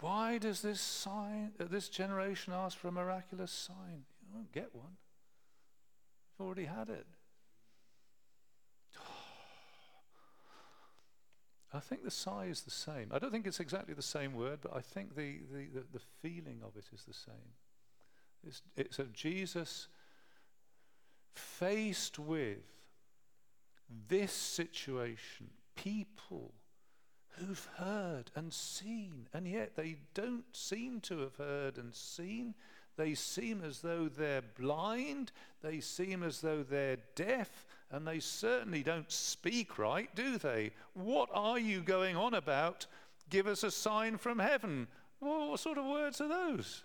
Why 0.00 0.38
does 0.38 0.60
this 0.62 0.80
sign, 0.80 1.52
uh, 1.58 1.64
this 1.64 1.88
generation 1.88 2.52
ask 2.52 2.76
for 2.76 2.88
a 2.88 2.92
miraculous 2.92 3.50
sign? 3.50 4.04
You 4.20 4.28
won't 4.34 4.52
get 4.52 4.74
one. 4.74 4.96
You've 6.38 6.46
already 6.46 6.66
had 6.66 6.90
it. 6.90 7.06
I 11.72 11.80
think 11.80 12.04
the 12.04 12.10
sigh 12.10 12.46
is 12.46 12.62
the 12.62 12.70
same. 12.70 13.08
I 13.12 13.18
don't 13.18 13.30
think 13.30 13.46
it's 13.46 13.60
exactly 13.60 13.94
the 13.94 14.02
same 14.02 14.34
word, 14.34 14.60
but 14.62 14.74
I 14.74 14.80
think 14.80 15.16
the, 15.16 15.38
the, 15.52 15.66
the, 15.74 15.84
the 15.92 16.02
feeling 16.22 16.60
of 16.64 16.76
it 16.76 16.84
is 16.92 17.04
the 17.04 17.14
same. 17.14 17.54
It's, 18.46 18.62
it's 18.76 18.98
of 18.98 19.12
Jesus 19.12 19.88
faced 21.34 22.18
with 22.18 22.62
this 24.08 24.32
situation, 24.32 25.48
people 25.74 26.54
who've 27.38 27.68
heard 27.76 28.30
and 28.34 28.52
seen, 28.52 29.28
and 29.34 29.46
yet 29.46 29.76
they 29.76 29.96
don't 30.14 30.44
seem 30.52 31.00
to 31.02 31.18
have 31.18 31.36
heard 31.36 31.76
and 31.76 31.94
seen. 31.94 32.54
They 32.96 33.14
seem 33.14 33.62
as 33.62 33.80
though 33.80 34.08
they're 34.08 34.42
blind, 34.58 35.32
they 35.62 35.80
seem 35.80 36.22
as 36.22 36.40
though 36.40 36.62
they're 36.62 36.98
deaf, 37.14 37.66
and 37.90 38.06
they 38.06 38.20
certainly 38.20 38.82
don't 38.82 39.10
speak 39.12 39.78
right, 39.78 40.12
do 40.14 40.38
they? 40.38 40.72
What 40.94 41.28
are 41.32 41.58
you 41.58 41.80
going 41.80 42.16
on 42.16 42.34
about? 42.34 42.86
Give 43.28 43.46
us 43.46 43.62
a 43.62 43.70
sign 43.70 44.16
from 44.16 44.38
heaven. 44.38 44.88
Well, 45.20 45.50
what 45.50 45.60
sort 45.60 45.78
of 45.78 45.84
words 45.84 46.20
are 46.20 46.28
those? 46.28 46.84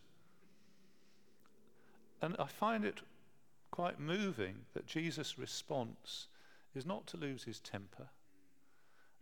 And 2.22 2.36
I 2.38 2.46
find 2.46 2.86
it 2.86 3.02
quite 3.72 4.00
moving 4.00 4.56
that 4.74 4.86
Jesus' 4.86 5.40
response 5.40 6.28
is 6.76 6.86
not 6.86 7.08
to 7.08 7.18
lose 7.18 7.44
his 7.44 7.60
temper 7.60 8.08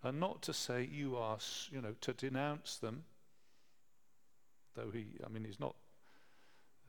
and 0.04 0.20
not 0.20 0.42
to 0.44 0.54
say 0.54 0.88
you 0.92 1.16
are, 1.18 1.38
you 1.72 1.82
know, 1.82 1.96
to 2.02 2.14
denounce 2.14 2.78
them, 2.78 3.04
though 4.76 4.92
he, 4.92 5.08
I 5.26 5.30
mean, 5.30 5.44
he's 5.46 5.60
not, 5.60 5.76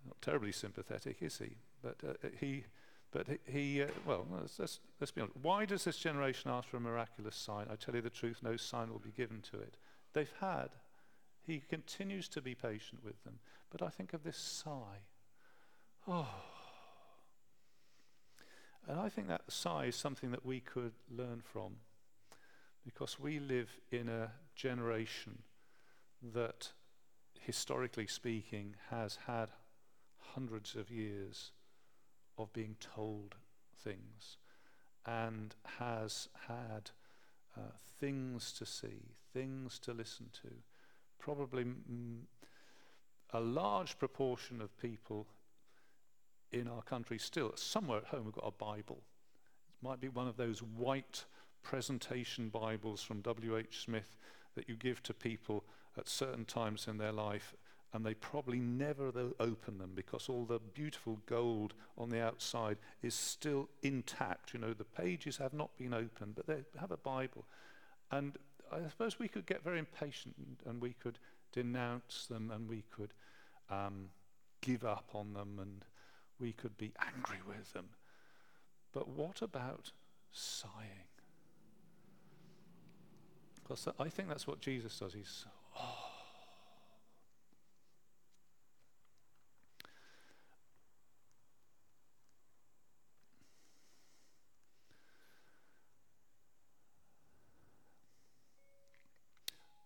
not 0.07 0.21
terribly 0.23 0.53
sympathetic, 0.53 1.19
is 1.21 1.39
he? 1.39 1.57
But 1.83 1.97
uh, 2.07 2.29
he, 2.39 2.65
but 3.13 3.27
he, 3.47 3.83
uh, 3.83 3.89
well, 4.07 4.27
let's, 4.31 4.59
let's, 4.59 4.81
let's, 5.01 5.11
be 5.11 5.21
honest. 5.21 5.37
Why 5.43 5.65
does 5.65 5.85
this 5.85 5.99
generation 5.99 6.51
ask 6.51 6.69
for 6.69 6.77
a 6.77 6.81
miraculous 6.81 7.37
sign? 7.37 7.67
I 7.71 7.77
tell 7.77 7.95
you 7.95 8.01
the 8.01 8.11
truth, 8.11 8.39
no 8.43 8.57
sign 8.57 8.91
will 8.91 9.01
be 9.01 9.11
given 9.11 9.41
to 9.51 9.59
it. 9.59 9.77
They've 10.13 10.33
had. 10.41 10.71
He 11.47 11.63
continues 11.69 12.29
to 12.29 12.41
be 12.41 12.55
patient 12.55 13.05
with 13.05 13.23
them. 13.25 13.39
But 13.71 13.83
I 13.83 13.89
think 13.89 14.13
of 14.13 14.23
this 14.23 14.37
sigh. 14.37 15.05
Oh. 16.07 16.29
And 18.87 18.99
I 18.99 19.09
think 19.09 19.29
that 19.29 19.43
sigh 19.51 19.87
is 19.87 19.97
something 19.97 20.31
that 20.31 20.45
we 20.45 20.61
could 20.61 20.93
learn 21.11 21.43
from 21.45 21.77
because 22.85 23.21
we 23.21 23.39
live 23.39 23.71
in 23.91 24.09
a 24.09 24.33
generation 24.55 25.43
that, 26.35 26.71
historically 27.39 28.07
speaking, 28.07 28.75
has 28.91 29.19
had 29.27 29.51
hundreds 30.35 30.75
of 30.75 30.91
years 30.91 31.53
of 32.39 32.53
being 32.53 32.77
told 32.81 33.35
things 33.85 34.37
and 35.07 35.55
has 35.79 36.29
had 36.49 36.91
uh, 37.57 37.73
things 37.99 38.53
to 38.53 38.67
see, 38.67 39.15
things 39.33 39.79
to 39.79 39.93
listen 39.93 40.27
to. 40.43 40.51
Probably 41.19 41.65
a 43.33 43.41
large 43.41 43.99
proportion 43.99 44.61
of 44.61 44.77
people 44.79 45.27
in 46.53 46.67
our 46.67 46.83
country 46.83 47.19
still, 47.19 47.53
somewhere 47.57 47.99
at 47.99 48.07
home, 48.07 48.25
have 48.25 48.35
got 48.35 48.47
a 48.47 48.65
Bible. 48.65 49.03
It 49.69 49.87
might 49.87 50.01
be 50.01 50.09
one 50.09 50.27
of 50.27 50.37
those 50.37 50.63
white 50.63 51.25
presentation 51.63 52.49
Bibles 52.49 53.03
from 53.03 53.21
W.H. 53.21 53.85
Smith 53.85 54.17
that 54.55 54.69
you 54.69 54.77
give 54.77 55.03
to 55.05 55.15
people 55.15 55.65
at 55.97 56.09
certain 56.09 56.45
times 56.45 56.87
in 56.89 56.99
their 56.99 57.13
life, 57.13 57.55
and 57.93 58.07
they 58.07 58.15
probably 58.15 58.61
never 58.61 59.13
open 59.41 59.79
them 59.79 59.93
because 59.95 60.29
all 60.29 60.45
the 60.45 60.61
beautiful 60.75 61.19
gold 61.27 61.75
on 61.99 62.09
the 62.09 62.23
outside 62.23 62.79
is 63.03 63.15
still 63.15 63.69
intact. 63.83 64.55
You 64.55 64.61
know, 64.61 64.73
the 64.73 64.85
pages 64.85 65.39
have 65.39 65.53
not 65.53 65.77
been 65.77 65.93
opened, 65.93 66.37
but 66.37 66.47
they 66.47 66.63
have 66.79 66.93
a 66.93 66.97
Bible. 66.97 67.45
And 68.13 68.37
I 68.73 68.89
suppose 68.89 69.19
we 69.19 69.29
could 69.29 69.47
get 69.47 69.65
very 69.65 69.81
impatient 69.81 70.37
and 70.67 70.81
we 70.81 70.93
could 70.93 71.19
denounce 71.53 72.27
them 72.27 72.53
and 72.53 72.69
we 72.69 72.85
could 72.95 73.13
um, 73.71 74.11
give 74.61 74.85
up 74.85 75.11
on 75.15 75.33
them 75.33 75.59
and 75.61 75.85
we 76.39 76.53
could 76.53 76.77
be 76.79 76.93
angry 77.05 77.41
with 77.47 77.73
them. 77.73 77.89
But 78.93 79.09
what 79.09 79.43
about 79.43 79.91
sighing? 80.31 81.09
Because 83.57 83.89
I 83.99 84.09
think 84.09 84.29
that's 84.29 84.47
what 84.47 84.61
Jesus 84.61 84.99
does. 84.99 85.15
He's, 85.15 85.45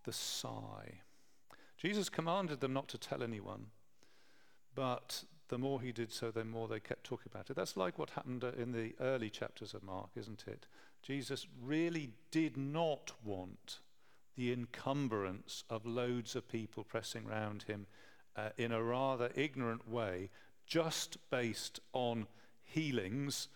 The 0.05 0.13
sigh. 0.13 1.01
Jesus 1.77 2.09
commanded 2.09 2.59
them 2.59 2.73
not 2.73 2.87
to 2.89 2.97
tell 2.97 3.21
anyone, 3.21 3.67
but 4.73 5.23
the 5.49 5.57
more 5.57 5.81
he 5.81 5.91
did 5.91 6.11
so, 6.11 6.31
the 6.31 6.43
more 6.43 6.67
they 6.67 6.79
kept 6.79 7.03
talking 7.03 7.31
about 7.31 7.49
it. 7.49 7.55
That's 7.55 7.77
like 7.77 7.99
what 7.99 8.11
happened 8.11 8.43
in 8.43 8.71
the 8.71 8.93
early 8.99 9.29
chapters 9.29 9.73
of 9.73 9.83
Mark, 9.83 10.09
isn't 10.15 10.45
it? 10.47 10.65
Jesus 11.01 11.47
really 11.61 12.11
did 12.31 12.57
not 12.57 13.11
want 13.23 13.79
the 14.35 14.51
encumbrance 14.51 15.63
of 15.69 15.85
loads 15.85 16.35
of 16.35 16.49
people 16.49 16.83
pressing 16.83 17.27
around 17.27 17.63
him 17.63 17.85
uh, 18.35 18.49
in 18.57 18.71
a 18.71 18.83
rather 18.83 19.29
ignorant 19.35 19.87
way, 19.87 20.29
just 20.65 21.17
based 21.29 21.79
on 21.93 22.27
healings 22.63 23.47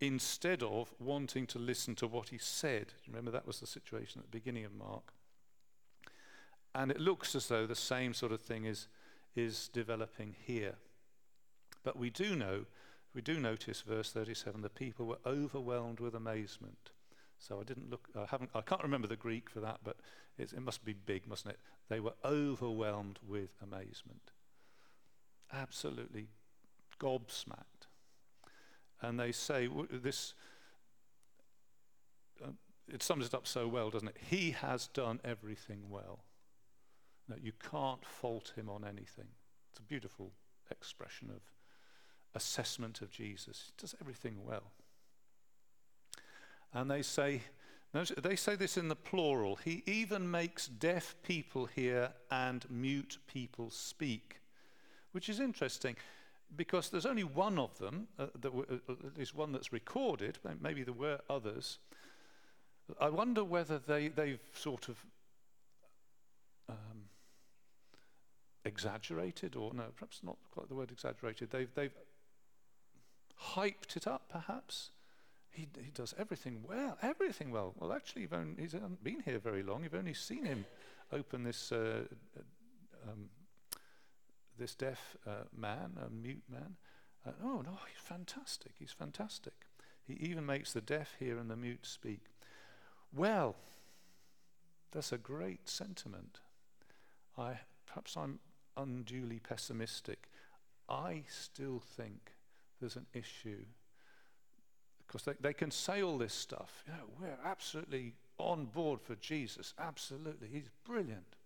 instead 0.00 0.62
of 0.62 0.92
wanting 0.98 1.46
to 1.46 1.58
listen 1.58 1.94
to 1.94 2.06
what 2.06 2.28
he 2.28 2.38
said. 2.38 2.92
Remember, 3.06 3.30
that 3.30 3.46
was 3.46 3.60
the 3.60 3.66
situation 3.66 4.20
at 4.20 4.30
the 4.30 4.38
beginning 4.38 4.64
of 4.64 4.74
Mark. 4.74 5.12
And 6.76 6.90
it 6.90 7.00
looks 7.00 7.34
as 7.34 7.46
though 7.46 7.66
the 7.66 7.74
same 7.74 8.12
sort 8.12 8.32
of 8.32 8.42
thing 8.42 8.66
is, 8.66 8.86
is 9.34 9.70
developing 9.72 10.36
here. 10.46 10.74
But 11.82 11.98
we 11.98 12.10
do 12.10 12.36
know, 12.36 12.66
we 13.14 13.22
do 13.22 13.40
notice, 13.40 13.80
verse 13.80 14.12
37, 14.12 14.60
the 14.60 14.68
people 14.68 15.06
were 15.06 15.18
overwhelmed 15.24 16.00
with 16.00 16.14
amazement. 16.14 16.90
So 17.38 17.58
I 17.58 17.64
didn't 17.64 17.90
look, 17.90 18.08
I 18.14 18.26
haven't, 18.30 18.50
I 18.54 18.60
can't 18.60 18.82
remember 18.82 19.08
the 19.08 19.16
Greek 19.16 19.48
for 19.48 19.60
that, 19.60 19.78
but 19.84 19.96
it 20.36 20.52
must 20.60 20.84
be 20.84 20.92
big, 20.92 21.26
mustn't 21.26 21.54
it? 21.54 21.60
They 21.88 21.98
were 21.98 22.12
overwhelmed 22.22 23.20
with 23.26 23.54
amazement. 23.62 24.32
Absolutely 25.50 26.28
gobsmacked. 27.00 27.88
And 29.00 29.18
they 29.18 29.32
say, 29.32 29.66
this, 29.90 30.34
uh, 32.44 32.50
it 32.92 33.02
sums 33.02 33.24
it 33.24 33.32
up 33.32 33.46
so 33.46 33.66
well, 33.66 33.88
doesn't 33.88 34.08
it? 34.08 34.18
He 34.28 34.50
has 34.50 34.88
done 34.88 35.20
everything 35.24 35.88
well. 35.88 36.25
You 37.42 37.52
can't 37.70 38.04
fault 38.04 38.52
him 38.56 38.68
on 38.68 38.84
anything. 38.84 39.28
It's 39.70 39.80
a 39.80 39.82
beautiful 39.82 40.32
expression 40.70 41.30
of 41.30 41.42
assessment 42.34 43.00
of 43.02 43.10
Jesus. 43.10 43.64
He 43.66 43.72
does 43.78 43.94
everything 44.00 44.44
well. 44.44 44.70
And 46.72 46.90
they 46.90 47.02
say, 47.02 47.42
they 47.92 48.36
say 48.36 48.56
this 48.56 48.76
in 48.76 48.88
the 48.88 48.96
plural. 48.96 49.56
He 49.56 49.82
even 49.86 50.30
makes 50.30 50.68
deaf 50.68 51.14
people 51.22 51.66
hear 51.66 52.10
and 52.30 52.64
mute 52.68 53.18
people 53.26 53.70
speak, 53.70 54.40
which 55.12 55.28
is 55.28 55.40
interesting 55.40 55.96
because 56.54 56.90
there's 56.90 57.06
only 57.06 57.24
one 57.24 57.58
of 57.58 57.76
them, 57.78 58.06
uh, 58.18 58.26
that 58.40 58.54
w- 58.54 58.80
uh, 58.88 58.92
at 59.06 59.18
least 59.18 59.34
one 59.34 59.52
that's 59.52 59.72
recorded, 59.72 60.38
maybe 60.60 60.82
there 60.82 60.94
were 60.94 61.18
others. 61.28 61.78
I 63.00 63.08
wonder 63.08 63.42
whether 63.42 63.78
they, 63.78 64.08
they've 64.08 64.40
sort 64.54 64.88
of 64.88 65.04
exaggerated, 68.66 69.56
or 69.56 69.72
no, 69.72 69.84
perhaps 69.96 70.20
not 70.22 70.36
quite 70.52 70.68
the 70.68 70.74
word 70.74 70.90
exaggerated. 70.90 71.50
They've, 71.50 71.72
they've 71.74 71.94
hyped 73.54 73.96
it 73.96 74.06
up, 74.06 74.28
perhaps. 74.28 74.90
He, 75.50 75.68
he 75.82 75.90
does 75.90 76.14
everything 76.18 76.64
well, 76.68 76.98
everything 77.00 77.50
well. 77.50 77.74
Well, 77.78 77.92
actually, 77.92 78.22
you've 78.22 78.34
only, 78.34 78.62
he's 78.62 78.72
hasn't 78.72 79.02
been 79.02 79.20
here 79.20 79.38
very 79.38 79.62
long. 79.62 79.84
You've 79.84 79.94
only 79.94 80.14
seen 80.14 80.44
him 80.44 80.66
open 81.12 81.44
this 81.44 81.72
uh, 81.72 82.02
um, 83.08 83.30
this 84.58 84.74
deaf 84.74 85.16
uh, 85.26 85.44
man, 85.56 85.92
a 86.04 86.10
mute 86.10 86.42
man. 86.50 86.76
Uh, 87.26 87.32
oh, 87.42 87.62
no, 87.64 87.78
he's 87.88 88.02
fantastic. 88.02 88.72
He's 88.78 88.92
fantastic. 88.92 89.52
He 90.06 90.14
even 90.14 90.46
makes 90.46 90.72
the 90.72 90.80
deaf 90.80 91.16
hear 91.18 91.38
and 91.38 91.50
the 91.50 91.56
mute 91.56 91.84
speak. 91.86 92.20
Well, 93.14 93.56
that's 94.92 95.12
a 95.12 95.18
great 95.18 95.68
sentiment. 95.68 96.40
I, 97.36 97.60
perhaps 97.86 98.16
I'm 98.16 98.38
unduly 98.76 99.40
pessimistic. 99.40 100.28
I 100.88 101.24
still 101.28 101.80
think 101.80 102.32
there's 102.80 102.96
an 102.96 103.06
issue 103.12 103.64
because 105.06 105.22
they, 105.22 105.34
they 105.40 105.52
can 105.52 105.70
say 105.70 106.02
all 106.02 106.18
this 106.18 106.34
stuff. 106.34 106.84
You 106.86 106.92
know, 106.92 107.08
we're 107.20 107.48
absolutely 107.48 108.14
on 108.38 108.66
board 108.66 109.00
for 109.00 109.14
Jesus. 109.16 109.72
Absolutely. 109.78 110.48
He's 110.48 110.68
brilliant. 110.84 111.36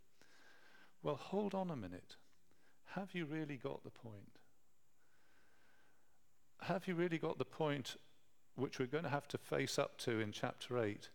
Well, 1.02 1.16
hold 1.16 1.54
on 1.54 1.70
a 1.70 1.76
minute. 1.76 2.16
Have 2.94 3.14
you 3.14 3.24
really 3.24 3.56
got 3.56 3.84
the 3.84 3.90
point? 3.90 4.38
Have 6.62 6.88
you 6.88 6.94
really 6.94 7.18
got 7.18 7.38
the 7.38 7.44
point 7.44 7.96
which 8.56 8.78
we're 8.78 8.86
going 8.86 9.04
to 9.04 9.10
have 9.10 9.28
to 9.28 9.38
face 9.38 9.78
up 9.78 9.96
to 9.98 10.20
in 10.20 10.32
chapter 10.32 10.78
8 10.78 11.08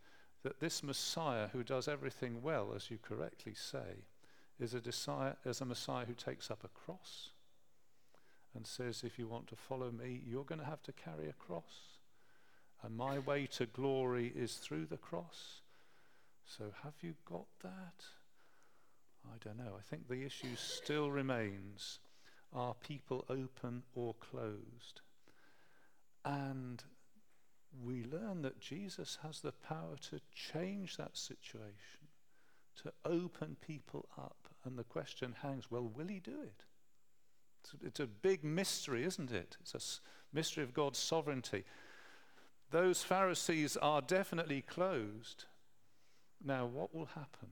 that 0.43 0.60
this 0.60 0.84
Messiah 0.84 1.47
who 1.51 1.63
does 1.63 1.88
everything 1.88 2.41
well, 2.41 2.73
as 2.75 2.89
you 2.89 2.97
correctly 3.01 3.54
say, 3.54 4.06
is 4.60 4.74
a, 4.74 4.80
desire, 4.80 5.36
is 5.46 5.62
a 5.62 5.65
Messiah 5.65 6.06
who 6.06 6.13
takes 6.13 6.50
up 6.50 6.63
a 6.63 6.68
cross 6.68 7.30
and 8.56 8.65
says, 8.65 9.04
If 9.04 9.20
you 9.20 9.28
want 9.28 9.48
to 9.48 9.56
follow 9.56 9.91
me, 9.91 10.22
you're 10.26 10.44
going 10.44 10.62
to 10.62 10.65
have 10.65 10.84
to 10.84 10.94
carry 10.94 11.30
a 11.30 11.34
cross. 11.34 12.00
And 12.84 12.96
my 12.96 13.20
way 13.20 13.48
to 13.58 13.65
glory 13.65 14.32
is 14.36 14.56
through 14.56 14.86
the 14.86 14.98
cross. 14.98 15.62
So 16.46 16.65
have 16.84 16.94
you 17.02 17.15
got 17.26 17.48
that? 17.63 18.06
I 19.26 19.38
don't 19.44 19.58
know. 19.58 19.74
I 19.78 19.82
think 19.82 20.08
the 20.08 20.24
issue 20.24 20.56
still 20.56 21.10
remains 21.10 22.00
are 22.54 22.74
people 22.76 23.26
open 23.30 23.84
or 23.96 24.15
closed? 24.15 25.02
And 26.24 26.82
we 27.84 28.04
learn 28.04 28.41
that 28.44 28.62
Jesus 28.62 29.18
has 29.22 29.41
the 29.41 29.52
power 29.52 29.98
to 30.10 30.22
change 30.34 30.98
that 30.98 31.18
situation, 31.18 32.08
to 32.84 32.94
open 33.06 33.58
people 33.66 34.08
up. 34.18 34.36
And 34.64 34.78
the 34.78 34.84
question 34.84 35.36
hangs 35.42 35.70
well, 35.70 35.84
will 35.84 36.08
he 36.08 36.20
do 36.20 36.42
it? 36.42 36.64
It's 37.64 37.74
a, 37.74 37.88
it's 37.88 38.00
a 38.00 38.08
big 38.08 38.44
mystery, 38.44 39.04
isn't 39.04 39.32
it? 39.32 39.58
It's 39.62 39.74
a 39.76 40.36
mystery 40.36 40.64
of 40.64 40.74
God's 40.74 41.00
sovereignty. 41.00 41.66
Those 42.72 43.04
Pharisees 43.04 43.78
are 43.78 44.02
definitely 44.02 44.62
closed. 44.62 45.46
Now, 46.44 46.66
what 46.66 46.94
will 46.94 47.06
happen? 47.06 47.50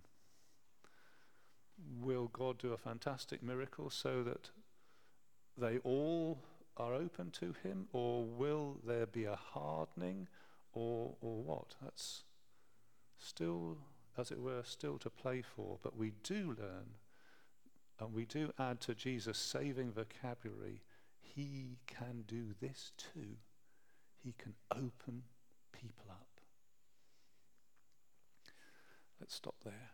will 2.01 2.29
God 2.31 2.57
do 2.57 2.73
a 2.73 2.77
fantastic 2.77 3.43
miracle 3.43 3.89
so 3.89 4.23
that 4.23 4.49
they 5.57 5.77
all 5.79 6.39
are 6.77 6.93
open 6.93 7.29
to 7.31 7.53
him 7.63 7.87
or 7.93 8.25
will 8.25 8.77
there 8.85 9.05
be 9.05 9.25
a 9.25 9.35
hardening 9.35 10.27
or 10.73 11.13
or 11.21 11.43
what 11.43 11.75
that's 11.81 12.23
still 13.19 13.77
as 14.17 14.31
it 14.31 14.39
were 14.39 14.63
still 14.63 14.97
to 14.97 15.09
play 15.09 15.41
for 15.41 15.77
but 15.81 15.97
we 15.97 16.11
do 16.23 16.55
learn 16.59 16.95
and 17.99 18.13
we 18.13 18.25
do 18.25 18.51
add 18.59 18.79
to 18.81 18.93
Jesus 18.93 19.37
saving 19.37 19.91
vocabulary 19.91 20.81
he 21.35 21.77
can 21.87 22.23
do 22.27 22.53
this 22.61 22.91
too. 22.97 23.37
He 24.23 24.33
can 24.37 24.53
open 24.71 25.23
people 25.71 26.05
up. 26.09 26.27
Let's 29.19 29.35
stop 29.35 29.55
there 29.63 29.92